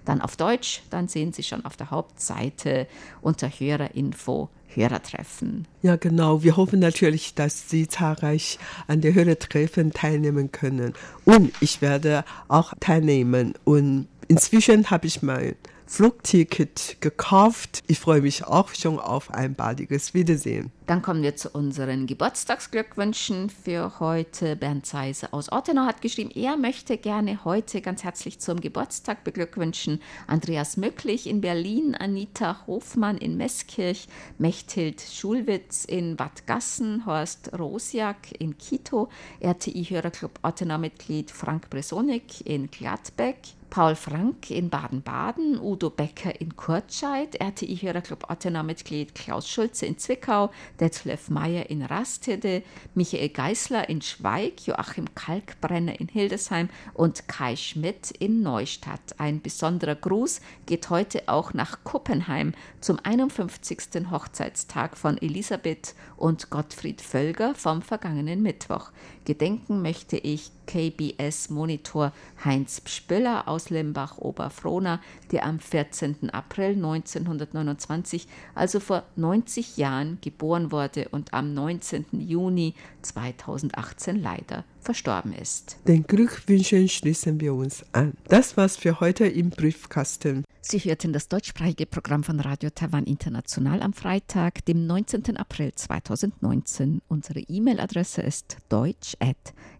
dann 0.05 0.21
auf 0.21 0.37
Deutsch, 0.37 0.83
dann 0.91 1.09
sehen 1.09 1.33
Sie 1.33 1.43
schon 1.43 1.65
auf 1.65 1.77
der 1.77 1.91
Hauptseite 1.91 2.87
unter 3.21 3.49
Hörerinfo 3.49 4.49
Hörertreffen. 4.75 5.67
Ja, 5.83 5.97
genau. 5.97 6.43
Wir 6.43 6.57
hoffen 6.57 6.81
natürlich, 6.81 7.35
dass 7.35 7.69
Sie 7.69 7.89
zahlreich 7.89 8.59
an 8.87 9.01
der 9.01 9.15
Hörertreffen 9.15 9.93
teilnehmen 9.93 10.51
können. 10.51 10.95
Und 11.25 11.53
ich 11.61 11.83
werde 11.83 12.25
auch 12.49 12.73
teilnehmen. 12.81 13.55
Und 13.65 14.09
inzwischen 14.29 14.91
habe 14.91 15.07
ich 15.07 15.23
mein 15.23 15.55
Flugticket 15.93 16.97
gekauft. 17.03 17.83
Ich 17.87 18.01
freue 18.01 18.23
mich 18.23 18.47
auch 18.47 18.71
schon 18.71 18.99
auf 18.99 19.31
ein 19.31 19.55
baldiges 19.55 20.15
Wiedersehen. 20.15 20.73
Dann 20.87 21.03
kommen 21.03 21.23
wir 21.23 21.37
zu 21.37 21.51
unseren 21.51 22.07
Geburtstagsglückwünschen 22.07 23.51
für 23.51 24.01
heute. 24.01 24.57
Bernd 24.57 24.87
Zeise 24.87 25.35
aus 25.35 25.53
Ottenau 25.53 25.83
hat 25.83 26.01
geschrieben, 26.01 26.31
er 26.31 26.57
möchte 26.57 26.97
gerne 26.97 27.45
heute 27.45 27.83
ganz 27.83 28.05
herzlich 28.05 28.39
zum 28.41 28.63
Geburtstag 28.63 29.23
beglückwünschen. 29.23 30.01
Andreas 30.27 30.79
Möcklich 30.79 31.27
in 31.27 31.43
Berlin, 31.43 31.95
Anita 31.95 32.67
Hofmann 32.67 33.19
in 33.19 33.37
Meßkirch, 33.37 34.09
Mechthild 34.39 35.03
Schulwitz 35.03 35.85
in 35.85 36.17
Bad 36.17 36.47
Gassen, 36.47 37.05
Horst 37.05 37.51
Rosiak 37.53 38.33
in 38.41 38.57
Quito, 38.57 39.11
RTI-Hörerclub 39.43 40.39
Ottenau-Mitglied 40.43 41.31
Frank 41.31 41.69
Bresonik 41.69 42.47
in 42.47 42.71
Gladbeck, 42.71 43.37
Paul 43.73 43.95
Frank 43.95 44.51
in 44.51 44.69
Baden-Baden, 44.69 45.59
Udo 45.59 45.89
Becker 45.89 46.39
in 46.39 46.57
Kurtscheid, 46.57 47.41
RTI-Hörerclub 47.41 48.29
Ottenau-Mitglied 48.29 49.15
Klaus 49.15 49.49
Schulze 49.49 49.87
in 49.87 49.97
Zwickau, 49.97 50.51
Detlef 50.79 51.31
Meyer 51.31 51.71
in 51.71 51.81
Rastede, 51.81 52.65
Michael 52.95 53.31
Geißler 53.31 53.89
in 53.89 54.03
Schweig, 54.03 54.67
Joachim 54.67 55.07
Kalkbrenner 55.15 55.99
in 55.99 56.09
Hildesheim 56.09 56.69
und 56.93 57.29
Kai 57.29 57.57
Schmidt 57.57 58.11
in 58.11 58.43
Neustadt. 58.43 59.15
Ein 59.17 59.41
besonderer 59.41 59.95
Gruß 59.95 60.43
geht 60.67 60.91
heute 60.91 61.23
auch 61.29 61.55
nach 61.55 61.83
Kuppenheim 61.83 62.53
zum 62.83 62.99
51. 63.03 64.11
Hochzeitstag 64.11 64.99
von 64.99 65.17
Elisabeth 65.17 65.95
und 66.19 66.51
Gottfried 66.51 67.01
Völger 67.01 67.55
vom 67.55 67.81
vergangenen 67.81 68.43
Mittwoch. 68.43 68.91
Gedenken 69.25 69.83
möchte 69.83 70.17
ich 70.17 70.51
KBS-Monitor 70.67 72.13
Heinz 72.45 72.83
Spüller 72.87 73.47
aus 73.49 73.71
Limbach-Oberfrohna, 73.71 75.01
der 75.33 75.47
am 75.47 75.59
14. 75.59 76.31
April 76.31 76.75
1929, 76.75 78.29
also 78.55 78.79
vor 78.81 79.05
90 79.17 79.77
Jahren, 79.79 80.19
geboren 80.21 80.71
wurde 80.71 81.09
und 81.09 81.33
am 81.33 81.55
19. 81.55 82.07
Juni 82.13 82.75
2018 83.03 84.21
leider 84.21 84.65
verstorben 84.81 85.33
ist. 85.33 85.79
Den 85.87 86.05
Glückwünschen 86.05 86.89
schließen 86.89 87.41
wir 87.41 87.55
uns 87.55 87.85
an. 87.93 88.15
Das 88.29 88.57
war's 88.57 88.77
für 88.77 89.01
heute 89.01 89.27
im 89.27 89.51
Briefkasten. 89.51 90.45
Sie 90.61 90.79
hörten 90.79 91.13
das 91.13 91.29
deutschsprachige 91.29 91.87
Programm 91.87 92.23
von 92.23 92.39
Radio 92.39 92.71
Taiwan 92.71 93.05
International 93.05 93.83
am 93.83 93.93
Freitag, 93.93 94.65
dem 94.67 94.87
19. 94.87 95.37
April 95.37 95.73
2019. 95.75 97.03
Unsere 97.09 97.41
E-Mail-Adresse 97.41 98.23
ist 98.23 98.59